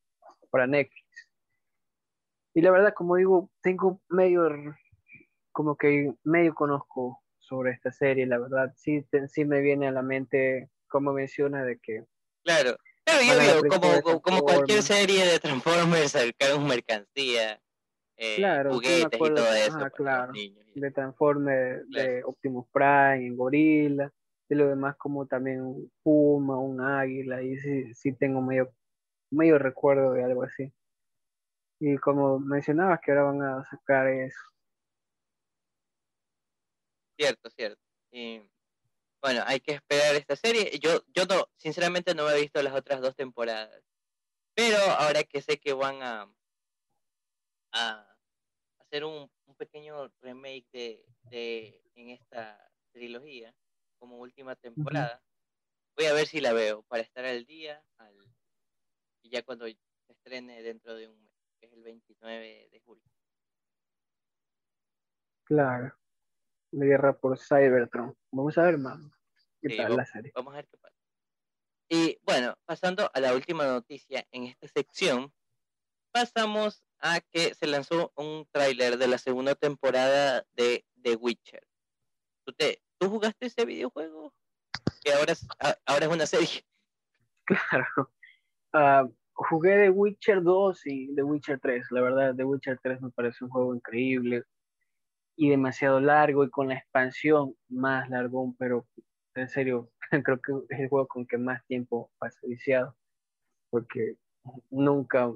para 0.50 0.68
Netflix. 0.68 1.30
Y 2.54 2.62
la 2.62 2.72
verdad, 2.72 2.94
como 2.96 3.16
digo, 3.16 3.52
tengo 3.62 4.02
medio, 4.10 4.50
como 5.52 5.76
que 5.76 6.14
medio 6.24 6.56
conozco 6.56 7.22
sobre 7.38 7.72
esta 7.72 7.92
serie, 7.92 8.26
la 8.26 8.40
verdad, 8.40 8.74
sí, 8.76 9.06
sí 9.28 9.46
me 9.46 9.62
viene 9.62 9.88
a 9.88 9.92
la 9.92 10.02
mente, 10.02 10.70
como 10.88 11.14
menciona, 11.14 11.64
de 11.64 11.78
que 11.80 12.06
Claro. 12.44 12.78
Pero 13.06 13.22
yo 13.22 13.40
digo, 13.40 13.80
como, 14.02 14.22
como 14.22 14.42
cualquier 14.42 14.84
serie 14.84 15.26
de 15.26 15.40
Transformers, 15.40 16.12
sacaron 16.12 16.68
mercancía, 16.68 17.60
eh, 18.18 18.36
claro, 18.36 18.74
juguetes 18.74 19.20
y 19.20 19.34
todo 19.34 19.54
eso. 19.54 19.78
Ah, 19.80 19.90
claro. 19.90 20.34
De 20.76 20.92
Transformers, 20.92 21.90
de 21.90 22.24
Optimus 22.24 22.68
Prime, 22.72 23.36
Gorilla, 23.36 24.12
de 24.50 24.56
lo 24.56 24.68
demás 24.68 24.97
como 24.97 25.28
también 25.28 25.62
un 25.62 25.91
puma, 26.04 26.58
un 26.60 26.82
águila, 26.82 27.41
y 27.43 27.56
sí, 27.58 27.93
sí 27.93 28.14
tengo 28.14 28.41
medio, 28.41 28.74
medio 29.32 29.60
recuerdo 29.60 30.14
de 30.14 30.24
algo 30.24 30.43
así. 30.43 30.74
Y 31.80 31.97
como 31.97 32.39
mencionabas 32.39 33.00
que 33.00 33.12
ahora 33.12 33.24
van 33.24 33.41
a 33.43 33.64
sacar 33.66 34.08
eso. 34.08 34.39
Cierto, 37.16 37.50
cierto. 37.52 37.82
Y 38.12 38.41
bueno, 39.22 39.43
hay 39.45 39.60
que 39.60 39.74
esperar 39.74 40.16
esta 40.16 40.36
serie. 40.36 40.80
Yo, 40.80 41.04
yo 41.14 41.26
no, 41.26 41.47
sinceramente 41.58 42.16
no 42.16 42.30
he 42.30 42.41
visto 42.41 42.62
las 42.62 42.74
otras 42.74 43.02
dos 43.02 43.16
temporadas. 43.16 43.84
Pero 44.56 44.78
ahora 44.78 45.24
que 45.24 45.41
sé 45.41 45.60
que 45.60 45.74
van 45.74 46.02
a, 46.02 46.34
a 47.72 48.18
hacer 48.80 49.06
un, 49.06 49.30
un 49.45 49.56
pequeño 49.56 50.12
remake 50.22 50.68
de, 50.74 51.06
de, 51.30 51.82
en 51.95 52.10
esta 52.10 52.70
trilogía, 52.91 53.54
como 54.00 54.18
última 54.18 54.56
temporada, 54.56 55.22
voy 55.95 56.06
a 56.08 56.14
ver 56.14 56.26
si 56.26 56.41
la 56.41 56.54
veo 56.54 56.84
para 56.84 57.04
estar 57.04 57.26
al 57.26 57.45
día 57.45 57.84
al, 57.97 58.16
y 59.22 59.30
ya 59.30 59.43
cuando 59.43 59.66
se 59.68 59.78
estrene 60.08 60.64
dentro 60.64 60.95
de 60.95 61.08
un 61.08 61.22
mes, 61.22 61.34
que 61.60 61.68
es 61.68 61.74
el 61.74 61.84
29 61.84 62.70
de 62.72 62.80
julio. 62.80 63.04
Claro 65.43 66.00
la 66.72 66.86
guerra 66.86 67.18
por 67.18 67.38
Cybertron. 67.38 68.16
Vamos 68.32 68.58
a 68.58 68.64
ver, 68.64 68.78
más 68.78 69.00
qué 69.62 69.76
tal 69.76 69.97
la 69.97 70.06
serie. 70.06 70.32
Vamos 70.36 70.54
a 70.54 70.58
ver 70.58 70.68
qué 70.68 70.78
pasa. 70.78 70.95
Y 71.89 72.20
bueno, 72.24 72.56
pasando 72.66 73.10
a 73.14 73.20
la 73.20 73.34
última 73.34 73.66
noticia 73.66 74.26
en 74.32 74.43
esta 74.45 74.68
sección, 74.68 75.34
pasamos 76.12 76.84
a 77.00 77.20
que 77.22 77.56
se 77.56 77.68
lanzó 77.68 78.12
un 78.16 78.47
tráiler 78.52 78.97
de 78.97 79.08
la 79.08 79.18
segunda 79.18 79.56
temporada 79.56 80.45
de 80.54 80.86
The 81.02 81.16
Witcher. 81.16 81.66
¿Tú, 82.45 82.54
te, 82.54 82.82
¿Tú 83.00 83.10
jugaste 83.10 83.45
ese 83.45 83.66
videojuego? 83.66 84.34
Que 85.04 85.14
ahora 85.14 85.32
es, 85.32 86.08
una 86.08 86.26
serie. 86.26 86.66
Claro. 87.45 88.12
Uh, 88.74 89.12
jugué 89.34 89.86
The 89.86 89.89
Witcher 89.89 90.43
2 90.43 90.86
y 90.86 91.16
The 91.16 91.24
Witcher 91.24 91.60
3. 91.60 91.88
La 91.91 92.02
verdad, 92.02 92.36
The 92.36 92.43
Witcher 92.43 92.78
3 92.84 93.02
me 93.02 93.10
parece 93.12 93.43
un 93.45 93.50
juego 93.50 93.74
increíble 93.74 94.43
y 95.38 95.50
demasiado 95.50 96.02
largo 96.02 96.43
y 96.43 96.50
con 96.50 96.68
la 96.68 96.76
expansión 96.76 97.56
más 97.70 98.10
largo, 98.10 98.54
pero 98.60 98.86
en 99.36 99.47
serio, 99.47 99.89
creo 100.26 100.41
que 100.41 100.52
es 100.76 100.80
el 100.82 100.89
juego 100.89 101.08
con 101.08 101.26
que 101.26 101.38
más 101.38 101.66
tiempo 101.66 102.12
pasé 102.18 102.45
viciado, 102.45 102.97
porque 103.70 104.18
nunca 104.70 105.32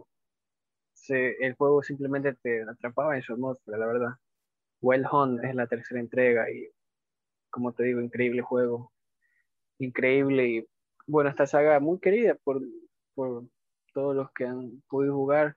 se, 0.94 1.38
el 1.46 1.56
juego 1.56 1.82
simplemente 1.84 2.34
te 2.34 2.64
atrapaba 2.64 3.16
en 3.16 3.24
su 3.24 3.34
atmósfera, 3.34 3.78
la 3.78 3.86
verdad. 3.88 4.10
Well 4.82 5.06
Hunt 5.10 5.42
es 5.46 5.56
la 5.56 5.68
tercera 5.68 6.02
entrega 6.02 6.52
y, 6.52 6.70
como 7.54 7.72
te 7.72 7.84
digo, 7.84 8.02
increíble 8.02 8.42
juego, 8.42 8.92
increíble 9.78 10.48
y, 10.48 10.68
bueno, 11.06 11.30
esta 11.30 11.46
saga 11.46 11.80
muy 11.80 12.00
querida 12.00 12.36
por, 12.44 12.60
por 13.14 13.46
todos 13.94 14.16
los 14.16 14.32
que 14.32 14.46
han 14.48 14.82
podido 14.90 15.14
jugar. 15.14 15.56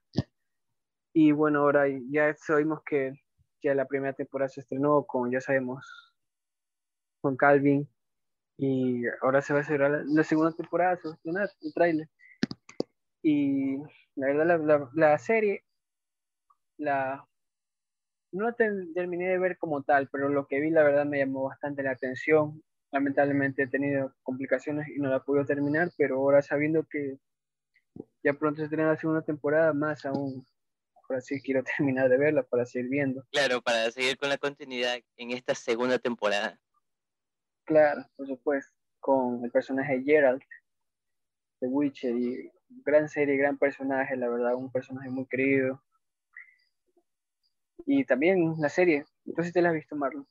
Y 1.14 1.32
bueno, 1.32 1.61
ahora 1.61 1.86
ya 2.11 2.34
sabemos 2.34 2.82
que 2.84 3.14
ya 3.62 3.74
la 3.74 3.86
primera 3.86 4.12
temporada 4.12 4.51
se 4.51 4.61
estrenó 4.61 5.05
con, 5.05 5.30
ya 5.30 5.40
sabemos, 5.40 5.86
con 7.22 7.34
Calvin. 7.34 7.88
Y 8.59 9.07
ahora 9.22 9.40
se 9.40 9.55
va 9.55 9.61
a 9.61 9.62
hacer 9.62 9.80
la, 9.80 10.24
segunda 10.24 10.53
temporada, 10.53 10.97
se 10.97 11.09
va 11.09 11.14
a 11.14 11.16
estrenar 11.16 11.49
el 11.62 11.72
trailer. 11.72 12.09
Y 13.22 13.78
la 14.16 14.26
verdad, 14.26 14.90
la, 14.92 15.18
serie, 15.18 15.64
la, 16.76 17.26
no 18.37 18.45
la 18.45 18.53
terminé 18.53 19.28
de 19.28 19.39
ver 19.39 19.59
como 19.59 19.82
tal, 19.82 20.09
pero 20.09 20.28
lo 20.28 20.47
que 20.47 20.61
vi, 20.61 20.70
la 20.70 20.82
verdad, 20.82 21.07
me 21.07 21.18
llamó 21.18 21.45
bastante 21.45 21.82
la 21.82 21.93
atención. 21.93 22.62
Lamentablemente 22.93 23.64
he 23.64 23.66
tenido 23.66 24.14
complicaciones 24.22 24.89
y 24.89 24.99
no 24.99 25.09
la 25.09 25.24
pude 25.24 25.45
terminar, 25.45 25.91
pero 25.97 26.16
ahora 26.16 26.43
sabiendo 26.43 26.84
que 26.84 27.18
ya 28.22 28.34
pronto 28.34 28.59
se 28.59 28.64
estrena 28.64 28.91
la 28.91 28.97
segunda 28.97 29.22
temporada, 29.22 29.72
más 29.72 30.05
aún 30.05 30.47
ahora 31.09 31.20
sí 31.20 31.41
quiero 31.41 31.62
terminar 31.76 32.09
de 32.09 32.18
verla 32.18 32.43
para 32.43 32.66
seguir 32.66 32.91
viendo. 32.91 33.24
Claro, 33.32 33.62
para 33.62 33.91
seguir 33.91 34.16
con 34.18 34.28
la 34.28 34.39
continuidad 34.39 34.99
en 35.16 35.30
esta 35.30 35.55
segunda 35.55 35.99
temporada. 35.99 36.59
Claro, 37.64 38.05
por 38.16 38.26
supuesto, 38.26 38.72
con 39.01 39.45
el 39.45 39.51
personaje 39.51 40.03
Gerald 40.05 40.43
de 41.61 41.68
Witcher 41.68 42.14
y 42.14 42.51
gran 42.84 43.09
serie, 43.09 43.37
gran 43.37 43.59
personaje, 43.59 44.16
la 44.16 44.28
verdad, 44.28 44.55
un 44.55 44.70
personaje 44.70 45.09
muy 45.11 45.26
querido. 45.26 45.82
Y 47.87 48.05
también 48.05 48.57
la 48.59 48.68
serie, 48.68 49.05
entonces 49.24 49.53
te 49.53 49.62
la 49.62 49.68
has 49.68 49.74
visto, 49.74 49.97
Marlon. 49.97 50.26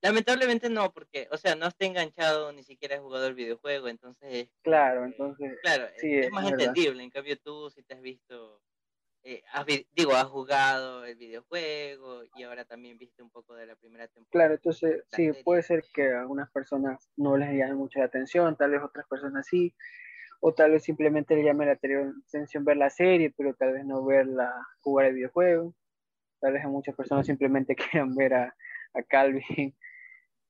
Lamentablemente 0.00 0.70
no, 0.70 0.92
porque, 0.92 1.26
o 1.32 1.36
sea, 1.36 1.56
no 1.56 1.66
está 1.66 1.86
enganchado, 1.86 2.52
ni 2.52 2.62
siquiera 2.62 2.94
he 2.94 3.00
jugado 3.00 3.26
el 3.26 3.34
videojuego, 3.34 3.88
entonces... 3.88 4.48
Claro, 4.62 5.04
entonces... 5.04 5.58
Claro, 5.62 5.88
sí, 5.96 6.14
es, 6.14 6.30
más 6.30 6.48
entendible, 6.48 7.02
en 7.02 7.10
cambio 7.10 7.36
tú 7.38 7.70
si 7.70 7.82
te 7.82 7.94
has 7.94 8.00
visto 8.00 8.60
eh, 9.24 9.42
digo, 9.94 10.12
has 10.12 10.24
jugado 10.24 11.04
el 11.04 11.16
videojuego 11.16 12.22
y 12.36 12.44
ahora 12.44 12.64
también 12.64 12.96
viste 12.96 13.22
un 13.22 13.30
poco 13.30 13.54
de 13.54 13.66
la 13.66 13.76
primera 13.76 14.06
temporada. 14.08 14.30
Claro, 14.30 14.54
entonces 14.54 15.04
sí, 15.12 15.32
puede 15.44 15.62
ser 15.62 15.84
que 15.92 16.12
a 16.12 16.20
algunas 16.20 16.50
personas 16.50 17.10
no 17.16 17.36
les 17.36 17.50
llame 17.50 17.74
mucha 17.74 18.02
atención, 18.04 18.56
tal 18.56 18.70
vez 18.70 18.82
otras 18.82 19.06
personas 19.06 19.46
sí, 19.46 19.74
o 20.40 20.54
tal 20.54 20.70
vez 20.70 20.84
simplemente 20.84 21.34
le 21.34 21.44
llame 21.44 21.66
la 21.66 21.72
atención 21.72 22.64
ver 22.64 22.76
la 22.76 22.90
serie, 22.90 23.34
pero 23.36 23.54
tal 23.54 23.72
vez 23.72 23.84
no 23.84 24.04
verla 24.04 24.50
jugar 24.80 25.06
el 25.06 25.14
videojuego. 25.16 25.74
Tal 26.40 26.52
vez 26.52 26.64
a 26.64 26.68
muchas 26.68 26.94
personas 26.94 27.26
simplemente 27.26 27.76
quieran 27.76 28.14
ver 28.14 28.34
a, 28.34 28.56
a 28.94 29.02
Calvin, 29.02 29.76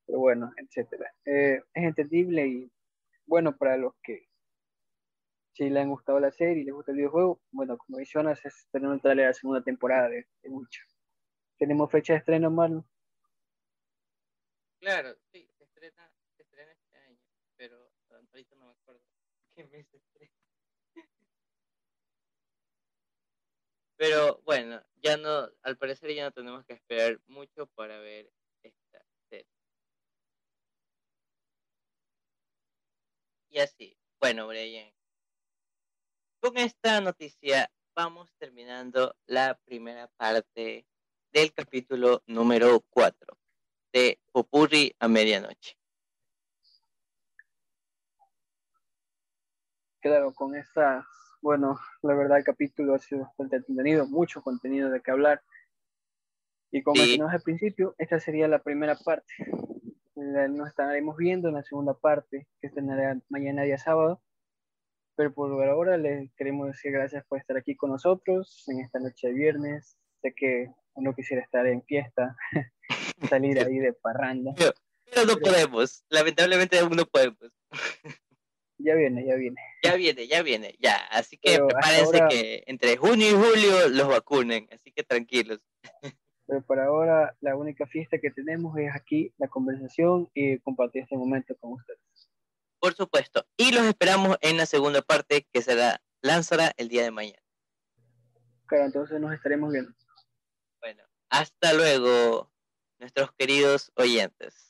pero 0.06 0.18
bueno, 0.18 0.52
etcétera. 0.56 1.12
Eh, 1.24 1.60
es 1.74 1.84
entendible 1.84 2.46
y 2.46 2.72
bueno 3.26 3.56
para 3.56 3.76
los 3.76 3.94
que 4.02 4.28
si 5.58 5.68
le 5.68 5.80
han 5.80 5.90
gustado 5.90 6.20
la 6.20 6.30
serie 6.30 6.62
y 6.62 6.64
les 6.64 6.74
gusta 6.74 6.92
el 6.92 6.98
videojuego, 6.98 7.40
bueno, 7.50 7.76
como 7.76 7.96
mencionas, 7.96 8.44
es 8.46 8.68
tener 8.70 8.88
un 8.88 9.00
trailer 9.00 9.26
la 9.26 9.32
segunda 9.32 9.60
temporada 9.60 10.08
de, 10.08 10.28
de 10.42 10.48
Witcher. 10.48 10.86
¿Tenemos 11.58 11.90
fecha 11.90 12.12
de 12.12 12.20
estreno, 12.20 12.48
Marlon? 12.48 12.86
Claro, 14.80 15.16
sí, 15.32 15.50
se 15.58 15.64
estrena, 15.64 16.12
se 16.36 16.44
estrena 16.44 16.70
este 16.70 16.96
año, 16.98 17.18
pero 17.56 17.76
ahorita 18.30 18.54
no 18.54 18.66
me 18.66 18.72
acuerdo 18.72 19.02
qué 19.56 19.64
mes 19.64 19.92
estrena. 19.92 20.37
Pero 23.98 24.40
bueno, 24.44 24.80
ya 25.02 25.16
no, 25.16 25.50
al 25.62 25.76
parecer 25.76 26.14
ya 26.14 26.22
no 26.22 26.30
tenemos 26.30 26.64
que 26.64 26.74
esperar 26.74 27.20
mucho 27.26 27.66
para 27.66 27.98
ver 27.98 28.32
esta 28.62 29.04
serie. 29.28 29.50
Y 33.50 33.58
así, 33.58 33.98
bueno, 34.20 34.46
Brian, 34.46 34.88
con 36.40 36.56
esta 36.58 37.00
noticia 37.00 37.72
vamos 37.96 38.32
terminando 38.38 39.16
la 39.26 39.58
primera 39.64 40.06
parte 40.06 40.86
del 41.32 41.52
capítulo 41.52 42.22
número 42.26 42.80
4 42.90 43.36
de 43.92 44.20
Popurri 44.30 44.94
a 45.00 45.08
medianoche. 45.08 45.76
Claro, 50.00 50.32
con 50.32 50.54
esta, 50.54 51.04
bueno, 51.40 51.78
la 52.02 52.14
verdad 52.14 52.38
el 52.38 52.44
capítulo 52.44 52.94
ha 52.94 52.98
sido 52.98 53.22
bastante 53.22 53.56
entretenido, 53.56 54.06
mucho 54.06 54.42
contenido 54.42 54.90
de 54.90 55.00
que 55.00 55.10
hablar. 55.10 55.42
Y 56.70 56.82
como 56.82 57.00
mencionamos 57.00 57.34
al 57.34 57.42
principio, 57.42 57.94
esta 57.98 58.20
sería 58.20 58.48
la 58.48 58.62
primera 58.62 58.96
parte. 58.96 59.32
Nos 60.14 60.68
estaremos 60.68 61.16
viendo 61.16 61.48
en 61.48 61.54
la 61.54 61.62
segunda 61.62 61.94
parte, 61.94 62.46
que 62.60 62.66
estrenará 62.66 63.18
mañana 63.28 63.62
día 63.62 63.78
sábado. 63.78 64.20
Pero 65.16 65.32
por 65.32 65.68
ahora 65.68 65.96
les 65.96 66.32
queremos 66.34 66.68
decir 66.68 66.92
gracias 66.92 67.24
por 67.26 67.38
estar 67.38 67.56
aquí 67.56 67.76
con 67.76 67.90
nosotros 67.90 68.64
en 68.68 68.80
esta 68.80 69.00
noche 69.00 69.28
de 69.28 69.34
viernes. 69.34 69.96
Sé 70.22 70.34
que 70.36 70.68
uno 70.94 71.14
quisiera 71.14 71.42
estar 71.42 71.66
en 71.66 71.82
fiesta, 71.82 72.36
salir 73.28 73.58
ahí 73.58 73.78
de 73.78 73.92
parranda. 73.92 74.52
Pero, 74.56 74.72
no 75.26 75.36
podemos, 75.38 76.04
lamentablemente 76.08 76.78
aún 76.78 76.96
no 76.96 77.06
podemos. 77.06 77.52
Ya 78.78 78.94
viene, 78.94 79.26
ya 79.26 79.34
viene. 79.34 79.56
Ya 79.82 79.96
viene, 79.96 80.26
ya 80.28 80.42
viene, 80.42 80.76
ya. 80.78 80.96
Así 81.10 81.36
que 81.36 81.58
prepárense 81.58 82.20
que 82.30 82.64
entre 82.66 82.96
junio 82.96 83.28
y 83.28 83.32
julio 83.32 83.88
los 83.88 84.08
vacunen, 84.08 84.68
así 84.72 84.92
que 84.92 85.02
tranquilos. 85.02 85.60
Pero 86.46 86.62
por 86.62 86.78
ahora 86.78 87.36
la 87.40 87.56
única 87.56 87.86
fiesta 87.86 88.18
que 88.18 88.30
tenemos 88.30 88.76
es 88.78 88.94
aquí, 88.94 89.34
la 89.36 89.48
conversación 89.48 90.30
y 90.32 90.58
compartir 90.60 91.02
este 91.02 91.16
momento 91.16 91.56
con 91.58 91.72
ustedes. 91.72 92.00
Por 92.80 92.94
supuesto. 92.94 93.44
Y 93.56 93.72
los 93.72 93.84
esperamos 93.84 94.38
en 94.40 94.56
la 94.56 94.66
segunda 94.66 95.02
parte 95.02 95.46
que 95.52 95.60
será 95.60 96.00
lanzará 96.22 96.72
el 96.76 96.88
día 96.88 97.02
de 97.02 97.10
mañana. 97.10 97.42
Claro, 98.66 98.86
entonces 98.86 99.20
nos 99.20 99.32
estaremos 99.32 99.72
viendo. 99.72 99.92
Bueno, 100.80 101.02
hasta 101.30 101.72
luego, 101.72 102.50
nuestros 102.98 103.32
queridos 103.32 103.90
oyentes. 103.96 104.67